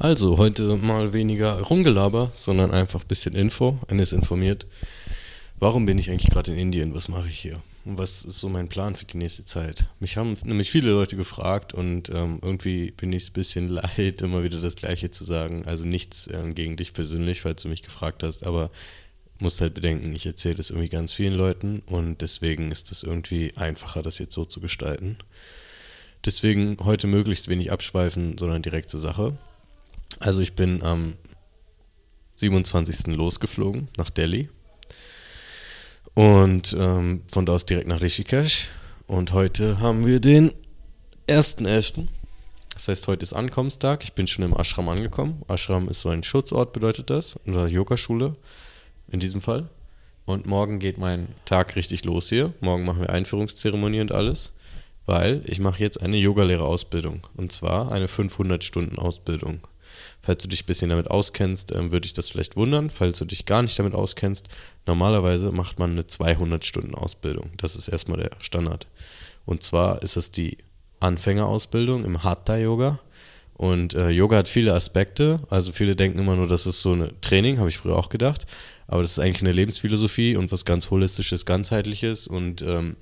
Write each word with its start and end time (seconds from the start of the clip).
Also, 0.00 0.38
heute 0.38 0.76
mal 0.76 1.12
weniger 1.12 1.60
Rumgelaber, 1.60 2.30
sondern 2.32 2.70
einfach 2.70 3.00
ein 3.00 3.08
bisschen 3.08 3.34
Info. 3.34 3.80
Eines 3.88 4.12
informiert. 4.12 4.68
Warum 5.58 5.86
bin 5.86 5.98
ich 5.98 6.08
eigentlich 6.08 6.30
gerade 6.30 6.52
in 6.52 6.58
Indien? 6.58 6.94
Was 6.94 7.08
mache 7.08 7.28
ich 7.28 7.40
hier? 7.40 7.60
Und 7.84 7.98
was 7.98 8.24
ist 8.24 8.38
so 8.38 8.48
mein 8.48 8.68
Plan 8.68 8.94
für 8.94 9.06
die 9.06 9.16
nächste 9.16 9.44
Zeit? 9.44 9.86
Mich 9.98 10.16
haben 10.16 10.36
nämlich 10.44 10.70
viele 10.70 10.92
Leute 10.92 11.16
gefragt 11.16 11.74
und 11.74 12.10
ähm, 12.10 12.38
irgendwie 12.42 12.92
bin 12.92 13.12
ich 13.12 13.24
es 13.24 13.30
ein 13.30 13.32
bisschen 13.32 13.66
leid, 13.96 14.22
immer 14.22 14.44
wieder 14.44 14.60
das 14.60 14.76
Gleiche 14.76 15.10
zu 15.10 15.24
sagen. 15.24 15.64
Also 15.66 15.84
nichts 15.84 16.28
ähm, 16.32 16.54
gegen 16.54 16.76
dich 16.76 16.92
persönlich, 16.92 17.40
falls 17.40 17.62
du 17.62 17.68
mich 17.68 17.82
gefragt 17.82 18.22
hast, 18.22 18.46
aber 18.46 18.70
musst 19.40 19.60
halt 19.60 19.74
bedenken, 19.74 20.14
ich 20.14 20.26
erzähle 20.26 20.54
das 20.54 20.70
irgendwie 20.70 20.90
ganz 20.90 21.12
vielen 21.12 21.34
Leuten 21.34 21.82
und 21.86 22.20
deswegen 22.20 22.70
ist 22.70 22.92
es 22.92 23.02
irgendwie 23.02 23.52
einfacher, 23.56 24.02
das 24.02 24.20
jetzt 24.20 24.34
so 24.34 24.44
zu 24.44 24.60
gestalten. 24.60 25.16
Deswegen 26.24 26.76
heute 26.84 27.08
möglichst 27.08 27.48
wenig 27.48 27.72
abschweifen, 27.72 28.38
sondern 28.38 28.62
direkt 28.62 28.90
zur 28.90 29.00
Sache. 29.00 29.36
Also 30.20 30.40
ich 30.40 30.54
bin 30.54 30.82
am 30.82 31.14
27. 32.36 33.14
losgeflogen 33.16 33.88
nach 33.96 34.10
Delhi 34.10 34.48
und 36.14 36.74
ähm, 36.76 37.22
von 37.32 37.46
da 37.46 37.52
aus 37.52 37.66
direkt 37.66 37.88
nach 37.88 38.00
Rishikesh. 38.00 38.68
Und 39.06 39.32
heute 39.32 39.80
haben 39.80 40.04
wir 40.04 40.20
den 40.20 40.50
1.11. 41.28 42.08
Das 42.74 42.88
heißt, 42.88 43.06
heute 43.06 43.22
ist 43.22 43.32
Ankommenstag. 43.32 44.02
Ich 44.02 44.14
bin 44.14 44.26
schon 44.26 44.44
im 44.44 44.52
Ashram 44.52 44.88
angekommen. 44.88 45.42
Ashram 45.48 45.88
ist 45.88 46.00
so 46.00 46.08
ein 46.08 46.24
Schutzort, 46.24 46.72
bedeutet 46.72 47.10
das. 47.10 47.36
Oder 47.46 47.66
Yogaschule 47.66 48.36
in 49.10 49.20
diesem 49.20 49.40
Fall. 49.40 49.68
Und 50.26 50.46
morgen 50.46 50.78
geht 50.78 50.98
mein 50.98 51.28
Tag 51.44 51.76
richtig 51.76 52.04
los 52.04 52.28
hier. 52.28 52.52
Morgen 52.60 52.84
machen 52.84 53.00
wir 53.00 53.10
Einführungszeremonie 53.10 54.00
und 54.00 54.12
alles. 54.12 54.52
Weil 55.06 55.42
ich 55.46 55.58
mache 55.60 55.80
jetzt 55.80 56.02
eine 56.02 56.18
Yogalehrerausbildung. 56.18 57.26
Und 57.36 57.52
zwar 57.52 57.92
eine 57.92 58.06
500-Stunden-Ausbildung. 58.06 59.60
Falls 60.22 60.42
du 60.42 60.48
dich 60.48 60.64
ein 60.64 60.66
bisschen 60.66 60.90
damit 60.90 61.10
auskennst, 61.10 61.74
ähm, 61.74 61.90
würde 61.92 62.06
ich 62.06 62.12
das 62.12 62.28
vielleicht 62.28 62.56
wundern. 62.56 62.90
Falls 62.90 63.18
du 63.18 63.24
dich 63.24 63.46
gar 63.46 63.62
nicht 63.62 63.78
damit 63.78 63.94
auskennst, 63.94 64.48
normalerweise 64.86 65.52
macht 65.52 65.78
man 65.78 65.92
eine 65.92 66.02
200-Stunden-Ausbildung. 66.02 67.50
Das 67.56 67.76
ist 67.76 67.88
erstmal 67.88 68.18
der 68.18 68.30
Standard. 68.40 68.86
Und 69.44 69.62
zwar 69.62 70.02
ist 70.02 70.16
es 70.16 70.30
die 70.30 70.58
Anfängerausbildung 71.00 72.04
im 72.04 72.22
Hatha-Yoga. 72.22 73.00
Und 73.54 73.94
äh, 73.94 74.10
Yoga 74.10 74.36
hat 74.36 74.48
viele 74.48 74.74
Aspekte. 74.74 75.40
Also 75.50 75.72
viele 75.72 75.96
denken 75.96 76.18
immer 76.18 76.36
nur, 76.36 76.46
das 76.46 76.66
ist 76.66 76.80
so 76.80 76.92
ein 76.92 77.10
Training, 77.20 77.58
habe 77.58 77.68
ich 77.68 77.78
früher 77.78 77.96
auch 77.96 78.08
gedacht. 78.08 78.46
Aber 78.86 79.02
das 79.02 79.12
ist 79.12 79.18
eigentlich 79.18 79.42
eine 79.42 79.52
Lebensphilosophie 79.52 80.36
und 80.36 80.52
was 80.52 80.64
ganz 80.64 80.90
holistisches, 80.90 81.44
ganzheitliches. 81.44 82.26
Und 82.26 82.62
ähm, 82.62 82.96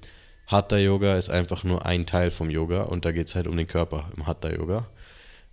Hatha-Yoga 0.46 1.16
ist 1.16 1.30
einfach 1.30 1.64
nur 1.64 1.84
ein 1.84 2.06
Teil 2.06 2.30
vom 2.30 2.50
Yoga 2.50 2.82
und 2.82 3.04
da 3.04 3.12
geht 3.12 3.28
es 3.28 3.34
halt 3.34 3.46
um 3.46 3.56
den 3.56 3.66
Körper 3.66 4.10
im 4.16 4.26
Hatha-Yoga. 4.26 4.88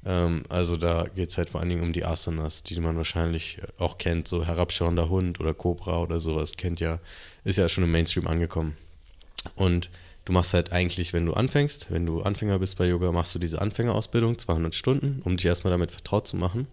Ähm, 0.06 0.44
also 0.50 0.78
da 0.78 1.06
geht 1.16 1.30
es 1.30 1.38
halt 1.38 1.50
vor 1.50 1.62
allen 1.62 1.70
Dingen 1.70 1.84
um 1.84 1.94
die 1.94 2.06
Asanas, 2.06 2.64
die 2.64 2.80
man 2.80 2.98
wahrscheinlich 2.98 3.60
auch 3.78 3.98
kennt, 3.98 4.28
so 4.28 4.46
herabschauender 4.46 5.10
Hund 5.10 5.40
oder 5.40 5.54
Cobra 5.54 6.02
oder 6.02 6.20
sowas, 6.20 6.58
kennt 6.58 6.80
ja, 6.80 7.00
ist 7.44 7.58
ja 7.58 7.70
schon 7.70 7.84
im 7.84 7.92
Mainstream 7.92 8.28
angekommen. 8.28 8.76
Und 9.56 9.90
du 10.26 10.34
machst 10.34 10.54
halt 10.54 10.72
eigentlich, 10.72 11.14
wenn 11.14 11.26
du 11.26 11.34
anfängst, 11.34 11.88
wenn 11.92 12.06
du 12.06 12.22
Anfänger 12.22 12.60
bist 12.60 12.78
bei 12.78 12.88
Yoga, 12.88 13.12
machst 13.12 13.36
du 13.36 13.40
diese 13.40 13.62
Anfängerausbildung, 13.62 14.38
200 14.38 14.74
Stunden, 14.76 15.22
um 15.24 15.38
dich 15.38 15.46
erstmal 15.46 15.72
damit 15.72 15.92
vertraut 15.92 16.28
zu 16.28 16.38
machen. 16.38 16.68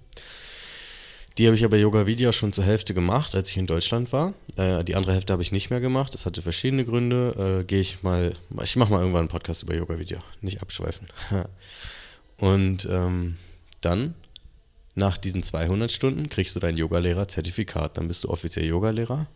Die 1.39 1.47
habe 1.47 1.56
ich 1.56 1.64
aber 1.64 1.77
Yoga 1.77 2.06
Vidya 2.06 2.33
schon 2.33 2.53
zur 2.53 2.64
Hälfte 2.64 2.92
gemacht, 2.92 3.34
als 3.34 3.51
ich 3.51 3.56
in 3.56 3.67
Deutschland 3.67 4.12
war. 4.12 4.34
Äh, 4.56 4.84
die 4.84 4.97
andere 4.97 5.14
Hälfte 5.14 5.33
habe 5.33 5.42
ich 5.42 5.53
nicht 5.53 5.70
mehr 5.70 5.81
gemacht. 5.81 6.12
Das 6.12 6.27
hatte 6.27 6.42
verschiedene 6.42 6.84
Gründe. 6.84 7.61
Äh, 7.61 7.64
Gehe 7.64 7.81
ich 7.81 8.03
mal, 8.03 8.34
ich 8.62 8.77
mache 8.77 8.91
mal 8.91 8.98
irgendwann 8.98 9.20
einen 9.20 9.28
Podcast 9.28 9.62
über 9.62 9.75
Yoga 9.75 9.98
Vidya, 9.98 10.23
nicht 10.41 10.61
abschweifen. 10.61 11.06
Und 12.41 12.88
ähm, 12.91 13.36
dann, 13.83 14.14
nach 14.94 15.19
diesen 15.19 15.42
200 15.42 15.92
Stunden, 15.92 16.30
kriegst 16.30 16.56
du 16.56 16.60
dein 16.60 16.77
Yogalehrer-Zertifikat. 16.77 17.98
Dann 17.98 18.08
bist 18.08 18.24
du 18.24 18.30
offiziell 18.30 18.66
Yogalehrer. 18.66 19.28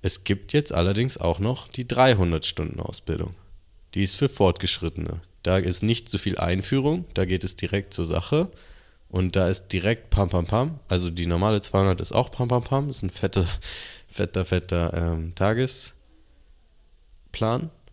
Es 0.00 0.22
gibt 0.24 0.52
jetzt 0.52 0.72
allerdings 0.72 1.18
auch 1.18 1.40
noch 1.40 1.68
die 1.68 1.84
300-Stunden-Ausbildung. 1.86 3.34
Die 3.94 4.02
ist 4.02 4.14
für 4.14 4.28
Fortgeschrittene. 4.28 5.20
Da 5.42 5.58
ist 5.58 5.82
nicht 5.82 6.08
so 6.08 6.18
viel 6.18 6.38
Einführung, 6.38 7.04
da 7.14 7.24
geht 7.24 7.42
es 7.44 7.56
direkt 7.56 7.92
zur 7.92 8.04
Sache. 8.04 8.48
Und 9.08 9.36
da 9.36 9.48
ist 9.48 9.68
direkt 9.68 10.10
Pam 10.10 10.28
Pam 10.28 10.46
Pam. 10.46 10.80
Also 10.88 11.10
die 11.10 11.26
normale 11.26 11.60
200 11.60 12.00
ist 12.00 12.12
auch 12.12 12.30
Pam 12.30 12.48
Pam 12.48 12.62
Pam. 12.62 12.88
Das 12.88 12.98
ist 12.98 13.02
ein 13.02 13.10
fetter, 13.10 13.46
fetter, 14.08 14.44
fetter 14.44 14.92
ähm, 14.94 15.34
Tagesplan. 15.34 15.94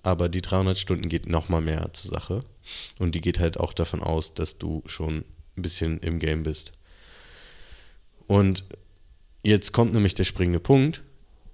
Aber 0.02 0.30
die 0.30 0.42
300 0.42 0.78
Stunden 0.78 1.10
geht 1.10 1.28
nochmal 1.28 1.62
mehr 1.62 1.92
zur 1.94 2.12
Sache. 2.12 2.44
Und 3.00 3.16
die 3.16 3.22
geht 3.22 3.40
halt 3.40 3.60
auch 3.60 3.74
davon 3.74 4.02
aus, 4.02 4.34
dass 4.34 4.58
du 4.58 4.84
schon 4.86 5.26
ein 5.58 5.62
bisschen 5.62 6.00
im 6.00 6.20
Game 6.20 6.44
bist. 6.44 6.74
Und 8.28 8.66
jetzt 9.44 9.74
kommt 9.74 9.94
nämlich 9.94 10.16
der 10.16 10.24
springende 10.24 10.60
Punkt. 10.60 11.04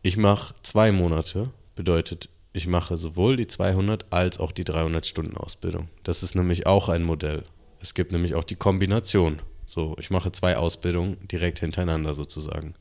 Ich 0.02 0.18
mache 0.18 0.56
zwei 0.62 0.92
Monate, 0.92 1.52
bedeutet, 1.76 2.30
ich 2.54 2.68
mache 2.68 2.98
sowohl 2.98 3.38
die 3.38 3.48
200 3.48 4.12
als 4.12 4.40
auch 4.40 4.52
die 4.52 4.64
300 4.64 5.06
Stunden 5.06 5.38
Ausbildung. 5.38 5.90
Das 6.04 6.24
ist 6.24 6.36
nämlich 6.36 6.66
auch 6.66 6.90
ein 6.90 7.04
Modell. 7.04 7.44
Es 7.80 7.94
gibt 7.94 8.12
nämlich 8.12 8.36
auch 8.36 8.44
die 8.44 8.56
Kombination. 8.56 9.42
So, 9.66 9.96
ich 10.00 10.10
mache 10.10 10.32
zwei 10.32 10.58
Ausbildungen 10.58 11.18
direkt 11.28 11.60
hintereinander 11.60 12.14
sozusagen. 12.14 12.76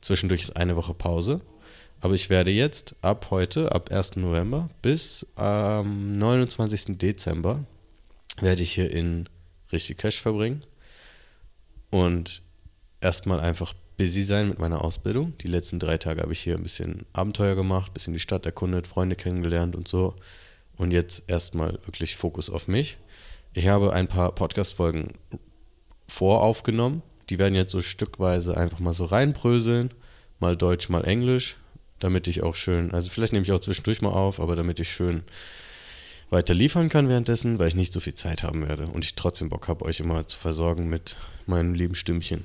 Zwischendurch 0.00 0.42
ist 0.42 0.56
eine 0.56 0.76
Woche 0.76 0.94
Pause 0.94 1.40
aber 2.00 2.14
ich 2.14 2.30
werde 2.30 2.50
jetzt 2.50 2.94
ab 3.02 3.28
heute, 3.30 3.72
ab 3.72 3.90
1. 3.90 4.16
November 4.16 4.68
bis 4.82 5.26
am 5.34 6.18
29. 6.18 6.98
Dezember, 6.98 7.64
werde 8.40 8.62
ich 8.62 8.72
hier 8.72 8.90
in 8.90 9.28
Rishikesh 9.72 10.22
verbringen 10.22 10.62
und 11.90 12.42
erstmal 13.00 13.40
einfach 13.40 13.74
busy 13.96 14.22
sein 14.22 14.48
mit 14.48 14.60
meiner 14.60 14.84
Ausbildung. 14.84 15.36
Die 15.38 15.48
letzten 15.48 15.80
drei 15.80 15.98
Tage 15.98 16.22
habe 16.22 16.32
ich 16.32 16.40
hier 16.40 16.54
ein 16.54 16.62
bisschen 16.62 17.04
Abenteuer 17.12 17.56
gemacht, 17.56 17.90
ein 17.90 17.94
bisschen 17.94 18.14
die 18.14 18.20
Stadt 18.20 18.46
erkundet, 18.46 18.86
Freunde 18.86 19.16
kennengelernt 19.16 19.74
und 19.74 19.88
so. 19.88 20.14
Und 20.76 20.92
jetzt 20.92 21.24
erstmal 21.26 21.72
wirklich 21.84 22.14
Fokus 22.14 22.48
auf 22.48 22.68
mich. 22.68 22.98
Ich 23.54 23.66
habe 23.66 23.92
ein 23.92 24.06
paar 24.06 24.32
Podcast-Folgen 24.32 25.14
voraufgenommen. 26.06 27.02
Die 27.28 27.40
werden 27.40 27.56
jetzt 27.56 27.72
so 27.72 27.82
stückweise 27.82 28.56
einfach 28.56 28.78
mal 28.78 28.92
so 28.92 29.06
reinbröseln. 29.06 29.92
Mal 30.38 30.56
Deutsch, 30.56 30.88
mal 30.88 31.04
Englisch 31.04 31.56
damit 31.98 32.28
ich 32.28 32.42
auch 32.42 32.54
schön, 32.54 32.92
also 32.92 33.10
vielleicht 33.10 33.32
nehme 33.32 33.44
ich 33.44 33.52
auch 33.52 33.60
zwischendurch 33.60 34.02
mal 34.02 34.10
auf, 34.10 34.40
aber 34.40 34.56
damit 34.56 34.80
ich 34.80 34.90
schön 34.90 35.22
weiter 36.30 36.54
liefern 36.54 36.88
kann 36.88 37.08
währenddessen, 37.08 37.58
weil 37.58 37.68
ich 37.68 37.74
nicht 37.74 37.92
so 37.92 38.00
viel 38.00 38.14
Zeit 38.14 38.42
haben 38.42 38.68
werde 38.68 38.86
und 38.86 39.04
ich 39.04 39.14
trotzdem 39.14 39.48
Bock 39.48 39.68
habe, 39.68 39.84
euch 39.84 40.00
immer 40.00 40.26
zu 40.26 40.38
versorgen 40.38 40.88
mit 40.88 41.16
meinem 41.46 41.74
lieben 41.74 41.94
Stimmchen. 41.94 42.44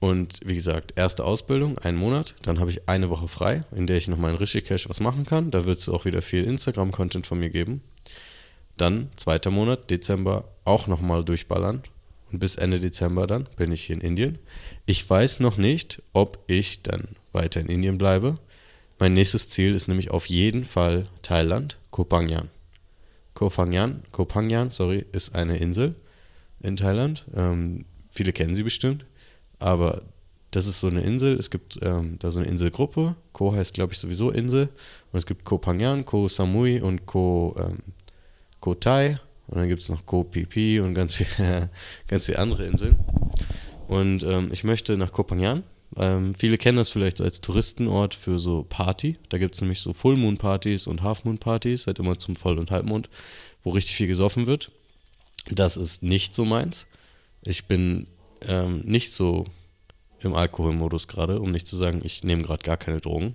Und 0.00 0.40
wie 0.44 0.56
gesagt, 0.56 0.94
erste 0.96 1.24
Ausbildung, 1.24 1.78
einen 1.78 1.96
Monat, 1.96 2.34
dann 2.42 2.58
habe 2.58 2.70
ich 2.70 2.88
eine 2.88 3.08
Woche 3.08 3.28
frei, 3.28 3.64
in 3.70 3.86
der 3.86 3.98
ich 3.98 4.08
nochmal 4.08 4.32
in 4.32 4.36
Rishikesh 4.36 4.88
was 4.88 4.98
machen 4.98 5.24
kann. 5.24 5.52
Da 5.52 5.64
wird 5.64 5.78
es 5.78 5.88
auch 5.88 6.04
wieder 6.04 6.22
viel 6.22 6.42
Instagram-Content 6.42 7.24
von 7.24 7.38
mir 7.38 7.50
geben. 7.50 7.82
Dann, 8.76 9.10
zweiter 9.14 9.52
Monat, 9.52 9.90
Dezember, 9.90 10.48
auch 10.64 10.88
nochmal 10.88 11.24
durchballern. 11.24 11.84
Und 12.32 12.38
bis 12.38 12.56
Ende 12.56 12.80
Dezember 12.80 13.26
dann 13.26 13.48
bin 13.56 13.72
ich 13.72 13.84
hier 13.84 13.96
in 13.96 14.00
Indien. 14.00 14.38
Ich 14.86 15.08
weiß 15.08 15.40
noch 15.40 15.58
nicht, 15.58 16.02
ob 16.12 16.42
ich 16.46 16.82
dann 16.82 17.08
weiter 17.32 17.60
in 17.60 17.68
Indien 17.68 17.98
bleibe. 17.98 18.38
Mein 18.98 19.14
nächstes 19.14 19.48
Ziel 19.48 19.74
ist 19.74 19.88
nämlich 19.88 20.10
auf 20.10 20.26
jeden 20.26 20.64
Fall 20.64 21.08
Thailand, 21.22 21.78
Koh 21.90 22.06
Phangan. 22.08 22.48
Koh 23.34 23.50
Phangan, 23.50 24.02
Koh 24.12 24.26
Phangan, 24.26 24.70
sorry, 24.70 25.04
ist 25.12 25.34
eine 25.34 25.58
Insel 25.58 25.94
in 26.60 26.76
Thailand. 26.76 27.24
Ähm, 27.34 27.84
viele 28.08 28.32
kennen 28.32 28.54
sie 28.54 28.62
bestimmt, 28.62 29.04
aber 29.58 30.02
das 30.52 30.66
ist 30.66 30.80
so 30.80 30.86
eine 30.86 31.00
Insel. 31.00 31.36
Es 31.36 31.50
gibt 31.50 31.78
ähm, 31.82 32.16
da 32.18 32.30
so 32.30 32.38
eine 32.38 32.48
Inselgruppe. 32.48 33.16
Koh 33.32 33.54
heißt, 33.54 33.74
glaube 33.74 33.94
ich, 33.94 33.98
sowieso 33.98 34.30
Insel. 34.30 34.68
Und 35.10 35.18
es 35.18 35.26
gibt 35.26 35.44
Koh 35.44 35.58
Phangan, 35.58 36.04
Koh 36.04 36.28
Samui 36.28 36.80
und 36.80 37.06
Koh, 37.06 37.56
ähm, 37.58 37.78
Koh 38.60 38.74
Thai. 38.74 39.18
Und 39.52 39.58
dann 39.58 39.68
gibt 39.68 39.82
es 39.82 39.88
noch 39.88 40.02
Phi 40.50 40.80
und 40.80 40.94
ganz 40.94 41.14
viele 41.14 41.70
ganz 42.08 42.26
viel 42.26 42.36
andere 42.36 42.66
Inseln. 42.66 42.96
Und 43.86 44.24
ähm, 44.24 44.48
ich 44.50 44.64
möchte 44.64 44.96
nach 44.96 45.12
Koh 45.12 45.24
Phangan 45.24 45.62
ähm, 45.96 46.34
viele 46.34 46.58
kennen 46.58 46.78
das 46.78 46.90
vielleicht 46.90 47.20
als 47.20 47.40
Touristenort 47.40 48.14
für 48.14 48.38
so 48.38 48.64
Party. 48.68 49.18
Da 49.28 49.38
gibt 49.38 49.54
es 49.54 49.60
nämlich 49.60 49.80
so 49.80 49.92
Full 49.92 50.16
Moon 50.16 50.38
Partys 50.38 50.86
und 50.86 51.02
Half 51.02 51.24
Moon 51.24 51.38
Partys, 51.38 51.86
halt 51.86 51.98
immer 51.98 52.18
zum 52.18 52.36
Voll- 52.36 52.58
und 52.58 52.70
Halbmond, 52.70 53.10
wo 53.62 53.70
richtig 53.70 53.96
viel 53.96 54.06
gesoffen 54.06 54.46
wird. 54.46 54.72
Das 55.50 55.76
ist 55.76 56.02
nicht 56.02 56.34
so 56.34 56.44
meins. 56.44 56.86
Ich 57.42 57.66
bin 57.66 58.06
ähm, 58.42 58.80
nicht 58.84 59.12
so 59.12 59.44
im 60.20 60.34
Alkoholmodus 60.34 61.08
gerade, 61.08 61.40
um 61.40 61.50
nicht 61.50 61.66
zu 61.66 61.76
sagen, 61.76 62.00
ich 62.04 62.24
nehme 62.24 62.42
gerade 62.42 62.62
gar 62.62 62.76
keine 62.76 63.00
Drogen. 63.00 63.34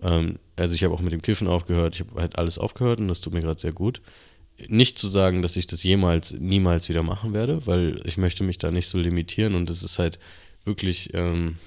Ähm, 0.00 0.38
also 0.56 0.74
ich 0.74 0.84
habe 0.84 0.94
auch 0.94 1.00
mit 1.00 1.12
dem 1.12 1.22
Kiffen 1.22 1.48
aufgehört, 1.48 1.96
ich 1.96 2.00
habe 2.00 2.20
halt 2.20 2.38
alles 2.38 2.58
aufgehört 2.58 3.00
und 3.00 3.08
das 3.08 3.20
tut 3.20 3.34
mir 3.34 3.42
gerade 3.42 3.60
sehr 3.60 3.72
gut. 3.72 4.00
Nicht 4.68 4.98
zu 4.98 5.08
sagen, 5.08 5.42
dass 5.42 5.56
ich 5.56 5.66
das 5.66 5.82
jemals, 5.82 6.32
niemals 6.32 6.88
wieder 6.88 7.02
machen 7.02 7.34
werde, 7.34 7.66
weil 7.66 8.00
ich 8.04 8.16
möchte 8.16 8.44
mich 8.44 8.58
da 8.58 8.70
nicht 8.70 8.86
so 8.86 8.98
limitieren 8.98 9.54
und 9.54 9.68
es 9.68 9.82
ist 9.82 9.98
halt 9.98 10.18
wirklich 10.64 11.12
ähm, 11.12 11.58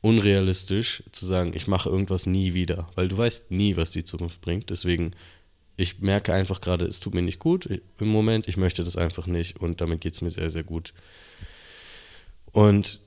unrealistisch 0.00 1.04
zu 1.12 1.26
sagen, 1.26 1.52
ich 1.54 1.68
mache 1.68 1.88
irgendwas 1.88 2.26
nie 2.26 2.54
wieder, 2.54 2.88
weil 2.96 3.08
du 3.08 3.16
weißt 3.16 3.50
nie, 3.50 3.76
was 3.76 3.92
die 3.92 4.04
Zukunft 4.04 4.40
bringt. 4.40 4.70
Deswegen 4.70 5.12
ich 5.76 6.00
merke 6.00 6.32
einfach 6.32 6.60
gerade, 6.60 6.86
es 6.86 7.00
tut 7.00 7.14
mir 7.14 7.22
nicht 7.22 7.38
gut 7.38 7.68
im 7.98 8.08
Moment, 8.08 8.48
ich 8.48 8.56
möchte 8.56 8.82
das 8.82 8.96
einfach 8.96 9.26
nicht 9.26 9.60
und 9.60 9.80
damit 9.80 10.00
geht 10.00 10.14
es 10.14 10.22
mir 10.22 10.30
sehr, 10.30 10.50
sehr 10.50 10.64
gut. 10.64 10.94
Und 12.52 13.00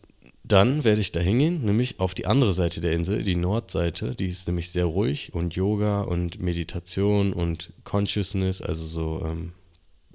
dann 0.52 0.84
werde 0.84 1.00
ich 1.00 1.12
da 1.12 1.20
hingehen, 1.20 1.64
nämlich 1.64 2.00
auf 2.00 2.14
die 2.14 2.26
andere 2.26 2.54
Seite 2.54 2.82
der 2.82 2.94
Insel, 2.94 3.24
die 3.24 3.36
Nordseite, 3.36 4.16
die 4.16 4.26
ist 4.26 4.48
nämlich 4.48 4.72
sehr 4.72 4.86
ruhig 4.86 5.34
und 5.34 5.56
Yoga 5.56 6.02
und 6.02 6.42
Meditation 6.42 7.34
und 7.34 7.72
Consciousness, 7.84 8.62
also 8.62 8.84
so 8.84 9.26
ähm, 9.26 9.54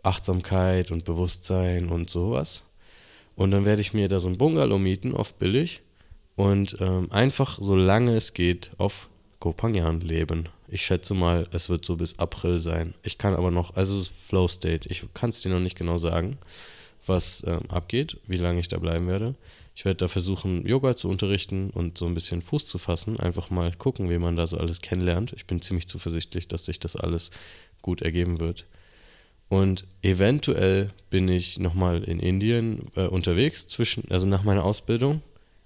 Achtsamkeit 0.02 0.90
und 0.90 1.04
Bewusstsein 1.04 1.88
und 1.88 2.10
sowas. 2.10 2.62
Und 3.36 3.52
dann 3.52 3.64
werde 3.64 3.80
ich 3.80 3.94
mir 3.94 4.08
da 4.08 4.18
so 4.20 4.28
ein 4.28 4.36
Bungalow 4.38 4.78
mieten, 4.78 5.14
oft 5.14 5.38
billig, 5.38 5.82
und 6.36 6.76
ähm, 6.80 7.10
einfach, 7.12 7.58
solange 7.60 8.16
es 8.16 8.34
geht, 8.34 8.72
auf 8.78 9.08
Kopangan 9.38 10.00
leben. 10.00 10.48
Ich 10.66 10.82
schätze 10.82 11.14
mal, 11.14 11.46
es 11.52 11.68
wird 11.68 11.84
so 11.84 11.96
bis 11.96 12.18
April 12.18 12.58
sein. 12.58 12.94
Ich 13.02 13.18
kann 13.18 13.34
aber 13.34 13.52
noch, 13.52 13.76
also 13.76 13.94
es 13.94 14.08
ist 14.08 14.12
Flow 14.28 14.48
State, 14.48 14.88
ich 14.88 15.04
kann 15.14 15.30
es 15.30 15.42
dir 15.42 15.50
noch 15.50 15.60
nicht 15.60 15.78
genau 15.78 15.98
sagen, 15.98 16.38
was 17.06 17.44
ähm, 17.46 17.62
abgeht, 17.68 18.18
wie 18.26 18.36
lange 18.36 18.58
ich 18.58 18.68
da 18.68 18.78
bleiben 18.78 19.06
werde. 19.06 19.36
Ich 19.76 19.84
werde 19.84 19.96
da 19.96 20.08
versuchen, 20.08 20.66
Yoga 20.66 20.94
zu 20.94 21.08
unterrichten 21.08 21.70
und 21.70 21.98
so 21.98 22.06
ein 22.06 22.14
bisschen 22.14 22.42
Fuß 22.42 22.66
zu 22.66 22.78
fassen. 22.78 23.18
Einfach 23.18 23.50
mal 23.50 23.72
gucken, 23.74 24.08
wie 24.08 24.18
man 24.18 24.36
da 24.36 24.46
so 24.46 24.56
alles 24.56 24.80
kennenlernt. 24.80 25.32
Ich 25.34 25.46
bin 25.46 25.60
ziemlich 25.62 25.88
zuversichtlich, 25.88 26.46
dass 26.46 26.64
sich 26.64 26.78
das 26.78 26.94
alles 26.94 27.30
gut 27.82 28.00
ergeben 28.00 28.38
wird. 28.38 28.66
Und 29.48 29.84
eventuell 30.02 30.90
bin 31.10 31.28
ich 31.28 31.58
nochmal 31.58 32.04
in 32.04 32.20
Indien 32.20 32.90
äh, 32.94 33.06
unterwegs, 33.06 33.66
zwischen, 33.66 34.10
also 34.10 34.26
nach 34.26 34.44
meiner 34.44 34.64
Ausbildung. 34.64 35.22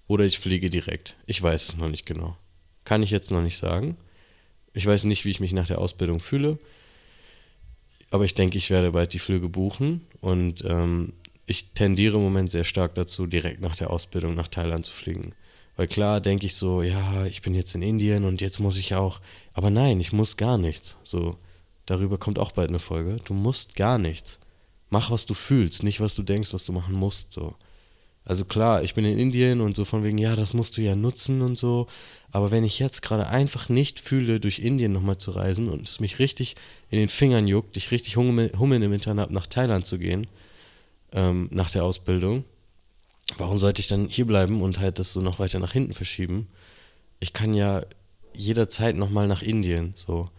Oder 0.07 0.25
ich 0.25 0.39
fliege 0.39 0.71
direkt. 0.71 1.15
Ich 1.27 1.43
weiß 1.43 1.69
es 1.69 1.77
noch 1.77 1.89
nicht 1.89 2.07
genau. 2.07 2.37
Kann 2.85 3.03
ich 3.03 3.11
jetzt 3.11 3.31
noch 3.31 3.43
nicht 3.43 3.59
sagen. 3.59 3.97
Ich 4.73 4.87
weiß 4.87 5.05
nicht, 5.05 5.27
wie 5.27 5.31
ich 5.31 5.41
mich 5.41 5.53
nach 5.53 5.67
der 5.67 5.81
Ausbildung 5.81 6.21
fühle. 6.21 6.59
Aber 8.11 8.25
ich 8.25 8.35
denke, 8.35 8.57
ich 8.57 8.71
werde 8.71 8.93
bald 8.93 9.13
die 9.13 9.19
Flüge 9.19 9.51
buchen. 9.51 10.07
Und 10.23 10.65
ähm, 10.67 11.13
ich 11.49 11.73
tendiere 11.73 12.17
im 12.17 12.23
Moment 12.23 12.51
sehr 12.51 12.65
stark 12.65 12.95
dazu, 12.95 13.27
direkt 13.27 13.61
nach 13.61 13.75
der 13.75 13.91
Ausbildung 13.91 14.35
nach 14.35 14.49
Thailand 14.49 14.85
zu 14.85 14.93
fliegen. 14.93 15.33
Weil 15.77 15.89
klar 15.89 16.21
denke 16.21 16.47
ich 16.47 16.55
so, 16.55 16.83
ja, 16.83 17.25
ich 17.25 17.41
bin 17.41 17.55
jetzt 17.55 17.75
in 17.75 17.83
Indien 17.83 18.25
und 18.25 18.41
jetzt 18.41 18.59
muss 18.59 18.77
ich 18.77 18.95
auch. 18.95 19.21
Aber 19.55 19.71
nein, 19.71 20.01
ich 20.01 20.13
muss 20.13 20.37
gar 20.37 20.59
nichts. 20.59 20.97
So, 21.03 21.39
darüber 21.87 22.19
kommt 22.19 22.39
auch 22.39 22.53
bald 22.53 22.69
eine 22.69 22.81
Folge. 22.81 23.19
Du 23.25 23.33
musst 23.33 23.77
gar 23.77 23.97
nichts. 23.97 24.41
Mach, 24.91 25.11
was 25.11 25.25
du 25.25 25.35
fühlst, 25.35 25.85
nicht 25.85 26.01
was 26.01 26.15
du 26.15 26.23
denkst, 26.23 26.53
was 26.53 26.67
du 26.67 26.73
machen 26.73 26.95
musst. 26.95 27.33
So. 27.33 27.55
Also 28.25 28.45
klar, 28.45 28.83
ich 28.83 28.93
bin 28.95 29.07
in 29.07 29.19
Indien 29.19 29.63
und 29.63 29.75
so 29.75 29.87
von 29.87 30.05
wegen, 30.05 30.19
ja, 30.19 30.37
das 30.37 30.53
musst 30.53 30.77
du 30.77 30.83
ja 30.83 30.95
nutzen 30.95 31.41
und 31.41 31.57
so. 31.57 31.87
Aber 32.31 32.51
wenn 32.51 32.65
ich 32.65 32.79
jetzt 32.79 33.01
gerade 33.01 33.27
einfach 33.29 33.71
nicht 33.71 34.01
fühle, 34.01 34.39
durch 34.39 34.59
Indien 34.59 34.93
nochmal 34.93 35.17
zu 35.17 35.31
reisen 35.31 35.71
und 35.71 35.89
es 35.89 36.01
mich 36.01 36.19
richtig 36.19 36.57
in 36.91 36.99
den 36.99 37.09
Fingern 37.09 37.47
juckt, 37.47 37.79
ich 37.79 37.91
richtig 37.91 38.17
Hummeln 38.17 38.83
im 38.83 38.93
Hintern 38.93 39.19
habe, 39.19 39.33
nach 39.33 39.47
Thailand 39.47 39.87
zu 39.87 39.99
gehen, 39.99 40.27
ähm, 41.13 41.49
nach 41.51 41.71
der 41.71 41.85
Ausbildung, 41.85 42.45
warum 43.37 43.59
sollte 43.59 43.81
ich 43.81 43.89
dann 43.89 44.09
hier 44.09 44.27
bleiben 44.27 44.63
und 44.63 44.79
halt 44.79 44.99
das 44.99 45.13
so 45.13 45.21
noch 45.21 45.39
weiter 45.39 45.59
nach 45.59 45.73
hinten 45.73 45.95
verschieben? 45.95 46.49
Ich 47.21 47.33
kann 47.33 47.55
ja 47.55 47.83
jederzeit 48.35 48.97
nochmal 48.97 49.27
nach 49.27 49.43
Indien, 49.43 49.93
so. 49.95 50.31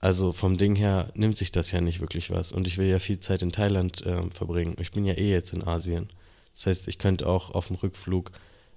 Also 0.00 0.32
vom 0.32 0.58
Ding 0.58 0.74
her 0.74 1.12
nimmt 1.14 1.36
sich 1.36 1.52
das 1.52 1.70
ja 1.70 1.80
nicht 1.80 2.00
wirklich 2.00 2.30
was. 2.30 2.50
Und 2.50 2.66
ich 2.66 2.76
will 2.76 2.88
ja 2.88 2.98
viel 2.98 3.20
Zeit 3.20 3.40
in 3.40 3.52
Thailand 3.52 4.04
äh, 4.04 4.28
verbringen. 4.30 4.74
Ich 4.80 4.90
bin 4.90 5.04
ja 5.04 5.14
eh 5.14 5.30
jetzt 5.30 5.52
in 5.52 5.62
Asien. 5.62 6.08
Das 6.54 6.66
heißt, 6.66 6.88
ich 6.88 6.98
könnte 6.98 7.28
auch 7.28 7.50
auf 7.50 7.68
dem 7.68 7.76
Rückflug 7.76 8.32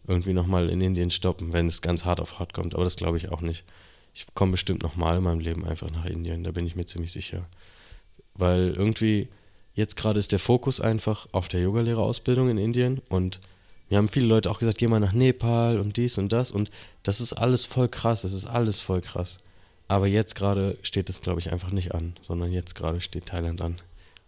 irgendwie 0.08 0.34
nochmal 0.34 0.70
in 0.70 0.82
Indien 0.82 1.10
stoppen, 1.10 1.52
wenn 1.52 1.66
es 1.66 1.82
ganz 1.82 2.06
hart 2.06 2.20
auf 2.20 2.38
hart 2.38 2.54
kommt. 2.54 2.76
Aber 2.76 2.84
das 2.84 2.96
glaube 2.96 3.18
ich 3.18 3.30
auch 3.30 3.42
nicht. 3.42 3.64
Ich 4.14 4.28
komme 4.34 4.52
bestimmt 4.52 4.84
nochmal 4.84 5.18
in 5.18 5.24
meinem 5.24 5.40
Leben 5.40 5.66
einfach 5.66 5.92
nach 5.92 6.06
Indien, 6.06 6.44
da 6.44 6.52
bin 6.52 6.66
ich 6.66 6.76
mir 6.76 6.86
ziemlich 6.86 7.12
sicher. 7.12 7.48
Weil 8.34 8.74
irgendwie, 8.76 9.28
jetzt 9.76 9.96
gerade 9.96 10.20
ist 10.20 10.32
der 10.32 10.40
Fokus 10.40 10.82
einfach 10.82 11.28
auf 11.32 11.48
der 11.48 11.62
Yogalehrerausbildung 11.62 12.50
in 12.50 12.58
Indien 12.58 13.02
und 13.10 13.40
mir 13.90 14.00
haben 14.00 14.10
viele 14.10 14.26
Leute 14.26 14.50
auch 14.50 14.58
gesagt, 14.58 14.80
geh 14.80 14.88
mal 14.88 15.00
nach 15.00 15.14
Nepal 15.14 15.80
und 15.80 15.98
dies 15.98 16.18
und 16.18 16.32
das 16.32 16.52
und 16.52 16.72
das 17.04 17.22
ist 17.22 17.34
alles 17.34 17.66
voll 17.66 17.88
krass, 17.88 18.24
das 18.24 18.34
ist 18.34 18.46
alles 18.46 18.82
voll 18.82 19.02
krass. 19.02 19.38
Aber 19.88 20.08
jetzt 20.08 20.36
gerade 20.36 20.78
steht 20.82 21.10
es, 21.10 21.22
glaube 21.22 21.40
ich, 21.40 21.52
einfach 21.52 21.70
nicht 21.70 21.94
an, 21.94 22.16
sondern 22.22 22.52
jetzt 22.52 22.74
gerade 22.74 23.02
steht 23.02 23.28
Thailand 23.28 23.62
an. 23.62 23.76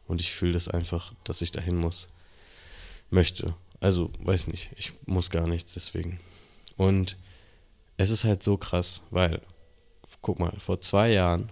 Und 0.08 0.22
ich 0.22 0.32
fühle 0.32 0.54
das 0.54 0.68
einfach, 0.68 1.14
dass 1.24 1.42
ich 1.42 1.52
dahin 1.52 1.78
muss 1.78 2.08
möchte. 3.10 3.56
Also, 3.80 4.12
weiß 4.20 4.48
nicht, 4.48 4.70
ich 4.76 4.94
muss 5.06 5.32
gar 5.32 5.48
nichts 5.48 5.74
deswegen. 5.74 6.20
Und 6.78 7.18
es 7.98 8.12
ist 8.12 8.24
halt 8.24 8.44
so 8.44 8.58
krass, 8.58 9.04
weil, 9.10 9.42
guck 10.22 10.40
mal, 10.40 10.54
vor 10.60 10.80
zwei 10.80 11.12
Jahren, 11.12 11.52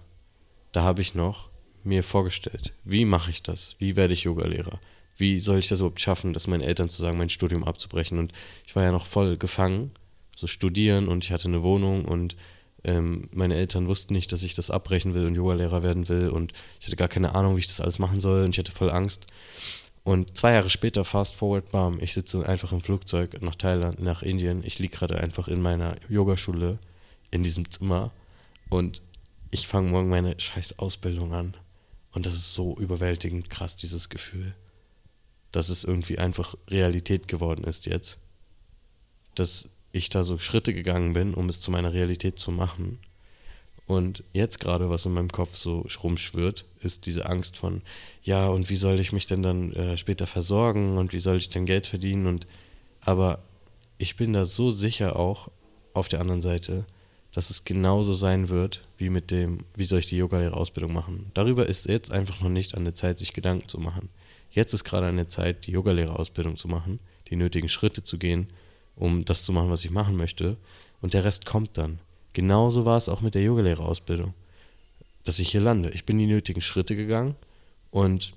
da 0.72 0.82
habe 0.82 1.00
ich 1.00 1.14
noch 1.14 1.48
mir 1.86 2.02
vorgestellt, 2.02 2.72
wie 2.84 3.04
mache 3.04 3.30
ich 3.30 3.42
das? 3.42 3.76
Wie 3.78 3.96
werde 3.96 4.14
ich 4.14 4.24
Yogalehrer? 4.24 4.80
Wie 5.16 5.38
soll 5.38 5.58
ich 5.58 5.68
das 5.68 5.80
überhaupt 5.80 6.00
schaffen, 6.00 6.32
das 6.32 6.46
meinen 6.46 6.60
Eltern 6.60 6.88
zu 6.88 7.00
sagen, 7.00 7.16
mein 7.16 7.30
Studium 7.30 7.64
abzubrechen? 7.64 8.18
Und 8.18 8.32
ich 8.66 8.76
war 8.76 8.82
ja 8.82 8.92
noch 8.92 9.06
voll 9.06 9.36
gefangen, 9.38 9.92
so 10.34 10.46
studieren 10.46 11.08
und 11.08 11.24
ich 11.24 11.32
hatte 11.32 11.48
eine 11.48 11.62
Wohnung 11.62 12.04
und 12.04 12.36
ähm, 12.84 13.28
meine 13.32 13.56
Eltern 13.56 13.88
wussten 13.88 14.12
nicht, 14.12 14.30
dass 14.32 14.42
ich 14.42 14.54
das 14.54 14.70
abbrechen 14.70 15.14
will 15.14 15.26
und 15.26 15.34
Yogalehrer 15.34 15.82
werden 15.82 16.08
will 16.08 16.28
und 16.28 16.52
ich 16.78 16.86
hatte 16.86 16.96
gar 16.96 17.08
keine 17.08 17.34
Ahnung, 17.34 17.56
wie 17.56 17.60
ich 17.60 17.66
das 17.66 17.80
alles 17.80 17.98
machen 17.98 18.20
soll 18.20 18.44
und 18.44 18.50
ich 18.50 18.58
hatte 18.58 18.72
voll 18.72 18.90
Angst. 18.90 19.26
Und 20.04 20.36
zwei 20.36 20.52
Jahre 20.52 20.70
später, 20.70 21.04
fast 21.04 21.34
forward, 21.34 21.70
bam, 21.72 21.98
ich 22.00 22.12
sitze 22.12 22.48
einfach 22.48 22.70
im 22.70 22.80
Flugzeug 22.80 23.42
nach 23.42 23.56
Thailand, 23.56 24.00
nach 24.00 24.22
Indien. 24.22 24.62
Ich 24.64 24.78
liege 24.78 24.96
gerade 24.96 25.18
einfach 25.18 25.48
in 25.48 25.60
meiner 25.60 25.96
Yogaschule 26.08 26.78
in 27.32 27.42
diesem 27.42 27.68
Zimmer 27.72 28.12
und 28.68 29.02
ich 29.50 29.66
fange 29.66 29.90
morgen 29.90 30.08
meine 30.08 30.38
scheiß 30.38 30.78
Ausbildung 30.78 31.32
an. 31.32 31.56
Und 32.16 32.24
das 32.24 32.32
ist 32.32 32.54
so 32.54 32.74
überwältigend 32.78 33.50
krass, 33.50 33.76
dieses 33.76 34.08
Gefühl. 34.08 34.54
Dass 35.52 35.68
es 35.68 35.84
irgendwie 35.84 36.18
einfach 36.18 36.54
Realität 36.66 37.28
geworden 37.28 37.62
ist 37.64 37.84
jetzt. 37.84 38.16
Dass 39.34 39.68
ich 39.92 40.08
da 40.08 40.22
so 40.22 40.38
Schritte 40.38 40.72
gegangen 40.72 41.12
bin, 41.12 41.34
um 41.34 41.50
es 41.50 41.60
zu 41.60 41.70
meiner 41.70 41.92
Realität 41.92 42.38
zu 42.38 42.52
machen. 42.52 43.00
Und 43.84 44.24
jetzt 44.32 44.60
gerade, 44.60 44.88
was 44.88 45.04
in 45.04 45.12
meinem 45.12 45.30
Kopf 45.30 45.56
so 45.56 45.86
rumschwirrt, 46.02 46.64
ist 46.80 47.04
diese 47.04 47.28
Angst 47.28 47.58
von, 47.58 47.82
ja, 48.22 48.48
und 48.48 48.70
wie 48.70 48.76
soll 48.76 48.98
ich 48.98 49.12
mich 49.12 49.26
denn 49.26 49.42
dann 49.42 49.74
äh, 49.74 49.98
später 49.98 50.26
versorgen 50.26 50.96
und 50.96 51.12
wie 51.12 51.18
soll 51.18 51.36
ich 51.36 51.50
denn 51.50 51.66
Geld 51.66 51.86
verdienen? 51.86 52.26
Und 52.26 52.46
aber 53.02 53.40
ich 53.98 54.16
bin 54.16 54.32
da 54.32 54.46
so 54.46 54.70
sicher 54.70 55.16
auch 55.16 55.50
auf 55.92 56.08
der 56.08 56.22
anderen 56.22 56.40
Seite, 56.40 56.86
dass 57.36 57.50
es 57.50 57.66
genauso 57.66 58.14
sein 58.14 58.48
wird, 58.48 58.80
wie 58.96 59.10
mit 59.10 59.30
dem, 59.30 59.58
wie 59.74 59.84
soll 59.84 59.98
ich 59.98 60.06
die 60.06 60.16
Yogalehrerausbildung 60.16 60.90
machen. 60.90 61.30
Darüber 61.34 61.66
ist 61.66 61.86
jetzt 61.86 62.10
einfach 62.10 62.40
noch 62.40 62.48
nicht 62.48 62.74
an 62.74 62.84
der 62.84 62.94
Zeit, 62.94 63.18
sich 63.18 63.34
Gedanken 63.34 63.68
zu 63.68 63.78
machen. 63.78 64.08
Jetzt 64.50 64.72
ist 64.72 64.84
gerade 64.84 65.08
an 65.08 65.16
der 65.16 65.28
Zeit, 65.28 65.66
die 65.66 65.72
Yogalehrerausbildung 65.72 66.56
zu 66.56 66.66
machen, 66.66 66.98
die 67.28 67.36
nötigen 67.36 67.68
Schritte 67.68 68.02
zu 68.02 68.16
gehen, 68.16 68.48
um 68.94 69.26
das 69.26 69.42
zu 69.42 69.52
machen, 69.52 69.68
was 69.68 69.84
ich 69.84 69.90
machen 69.90 70.16
möchte. 70.16 70.56
Und 71.02 71.12
der 71.12 71.24
Rest 71.24 71.44
kommt 71.44 71.76
dann. 71.76 71.98
Genauso 72.32 72.86
war 72.86 72.96
es 72.96 73.10
auch 73.10 73.20
mit 73.20 73.34
der 73.34 73.42
Yogalehrerausbildung, 73.42 74.32
dass 75.24 75.38
ich 75.38 75.50
hier 75.50 75.60
lande. 75.60 75.90
Ich 75.90 76.06
bin 76.06 76.16
die 76.16 76.24
nötigen 76.24 76.62
Schritte 76.62 76.96
gegangen 76.96 77.36
und 77.90 78.32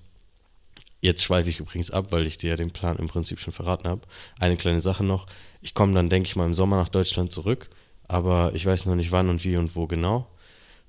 jetzt 0.99 1.23
schweife 1.23 1.49
ich 1.49 1.61
übrigens 1.61 1.89
ab, 1.89 2.11
weil 2.11 2.27
ich 2.27 2.37
dir 2.37 2.49
ja 2.49 2.55
den 2.57 2.71
Plan 2.71 2.97
im 2.97 3.07
Prinzip 3.07 3.39
schon 3.39 3.53
verraten 3.53 3.87
habe. 3.87 4.01
Eine 4.41 4.57
kleine 4.57 4.81
Sache 4.81 5.05
noch. 5.05 5.25
Ich 5.61 5.73
komme 5.73 5.93
dann, 5.93 6.09
denke 6.09 6.27
ich 6.27 6.35
mal, 6.35 6.45
im 6.45 6.53
Sommer 6.53 6.75
nach 6.75 6.89
Deutschland 6.89 7.31
zurück, 7.31 7.69
aber 8.09 8.53
ich 8.55 8.65
weiß 8.65 8.87
noch 8.87 8.95
nicht 8.95 9.11
wann 9.13 9.29
und 9.29 9.45
wie 9.45 9.55
und 9.55 9.75
wo 9.75 9.87
genau. 9.87 10.27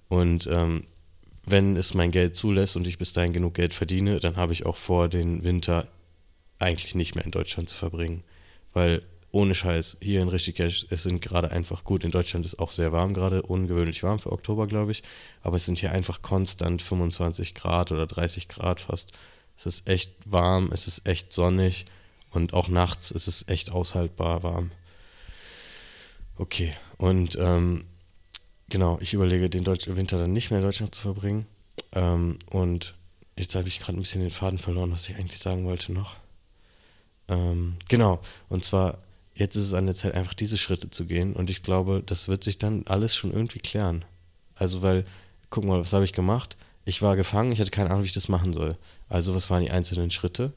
Und 0.08 0.48
ähm, 0.50 0.86
wenn 1.44 1.76
es 1.76 1.94
mein 1.94 2.10
Geld 2.10 2.34
zulässt 2.34 2.76
und 2.76 2.86
ich 2.86 2.98
bis 2.98 3.12
dahin 3.12 3.32
genug 3.32 3.54
Geld 3.54 3.74
verdiene, 3.74 4.18
dann 4.18 4.36
habe 4.36 4.52
ich 4.52 4.66
auch 4.66 4.76
vor, 4.76 5.08
den 5.08 5.44
Winter 5.44 5.86
eigentlich 6.58 6.94
nicht 6.94 7.14
mehr 7.14 7.24
in 7.24 7.30
Deutschland 7.30 7.68
zu 7.68 7.76
verbringen. 7.76 8.24
Weil 8.72 9.02
ohne 9.32 9.54
Scheiß, 9.54 9.98
hier 10.00 10.22
in 10.22 10.28
Rishikesh, 10.28 10.86
es 10.88 11.02
sind 11.02 11.20
gerade 11.20 11.52
einfach 11.52 11.84
gut. 11.84 12.04
In 12.04 12.10
Deutschland 12.10 12.46
ist 12.46 12.58
auch 12.58 12.70
sehr 12.72 12.90
warm 12.90 13.12
gerade, 13.12 13.42
ungewöhnlich 13.42 14.02
warm 14.02 14.18
für 14.18 14.32
Oktober, 14.32 14.66
glaube 14.66 14.90
ich. 14.90 15.02
Aber 15.42 15.56
es 15.56 15.66
sind 15.66 15.78
hier 15.78 15.92
einfach 15.92 16.22
konstant 16.22 16.80
25 16.80 17.54
Grad 17.54 17.92
oder 17.92 18.06
30 18.06 18.48
Grad 18.48 18.80
fast. 18.80 19.12
Es 19.56 19.66
ist 19.66 19.88
echt 19.88 20.14
warm, 20.24 20.70
es 20.72 20.86
ist 20.86 21.06
echt 21.06 21.34
sonnig 21.34 21.84
und 22.30 22.54
auch 22.54 22.68
nachts 22.68 23.10
ist 23.10 23.28
es 23.28 23.46
echt 23.48 23.70
aushaltbar 23.70 24.42
warm. 24.42 24.70
Okay, 26.38 26.72
und 27.00 27.38
ähm, 27.40 27.84
genau, 28.68 28.98
ich 29.00 29.14
überlege, 29.14 29.48
den 29.48 29.64
Deutsch 29.64 29.86
Winter 29.88 30.18
dann 30.18 30.34
nicht 30.34 30.50
mehr 30.50 30.60
in 30.60 30.66
Deutschland 30.66 30.94
zu 30.94 31.00
verbringen. 31.00 31.46
Ähm, 31.92 32.38
und 32.50 32.94
jetzt 33.38 33.54
habe 33.54 33.68
ich 33.68 33.80
gerade 33.80 33.98
ein 33.98 34.02
bisschen 34.02 34.20
den 34.20 34.30
Faden 34.30 34.58
verloren, 34.58 34.92
was 34.92 35.08
ich 35.08 35.16
eigentlich 35.16 35.38
sagen 35.38 35.64
wollte 35.64 35.94
noch. 35.94 36.16
Ähm, 37.28 37.76
genau, 37.88 38.20
und 38.50 38.64
zwar 38.64 38.98
jetzt 39.34 39.56
ist 39.56 39.64
es 39.64 39.72
an 39.72 39.86
der 39.86 39.94
Zeit, 39.94 40.14
einfach 40.14 40.34
diese 40.34 40.58
Schritte 40.58 40.90
zu 40.90 41.06
gehen. 41.06 41.32
Und 41.32 41.48
ich 41.48 41.62
glaube, 41.62 42.02
das 42.04 42.28
wird 42.28 42.44
sich 42.44 42.58
dann 42.58 42.84
alles 42.86 43.16
schon 43.16 43.32
irgendwie 43.32 43.60
klären. 43.60 44.04
Also, 44.54 44.82
weil, 44.82 45.06
guck 45.48 45.64
mal, 45.64 45.80
was 45.80 45.94
habe 45.94 46.04
ich 46.04 46.12
gemacht? 46.12 46.58
Ich 46.84 47.00
war 47.00 47.16
gefangen, 47.16 47.50
ich 47.50 47.60
hatte 47.60 47.70
keine 47.70 47.88
Ahnung, 47.88 48.02
wie 48.02 48.08
ich 48.08 48.12
das 48.12 48.28
machen 48.28 48.52
soll. 48.52 48.76
Also, 49.08 49.34
was 49.34 49.48
waren 49.48 49.62
die 49.62 49.70
einzelnen 49.70 50.10
Schritte? 50.10 50.52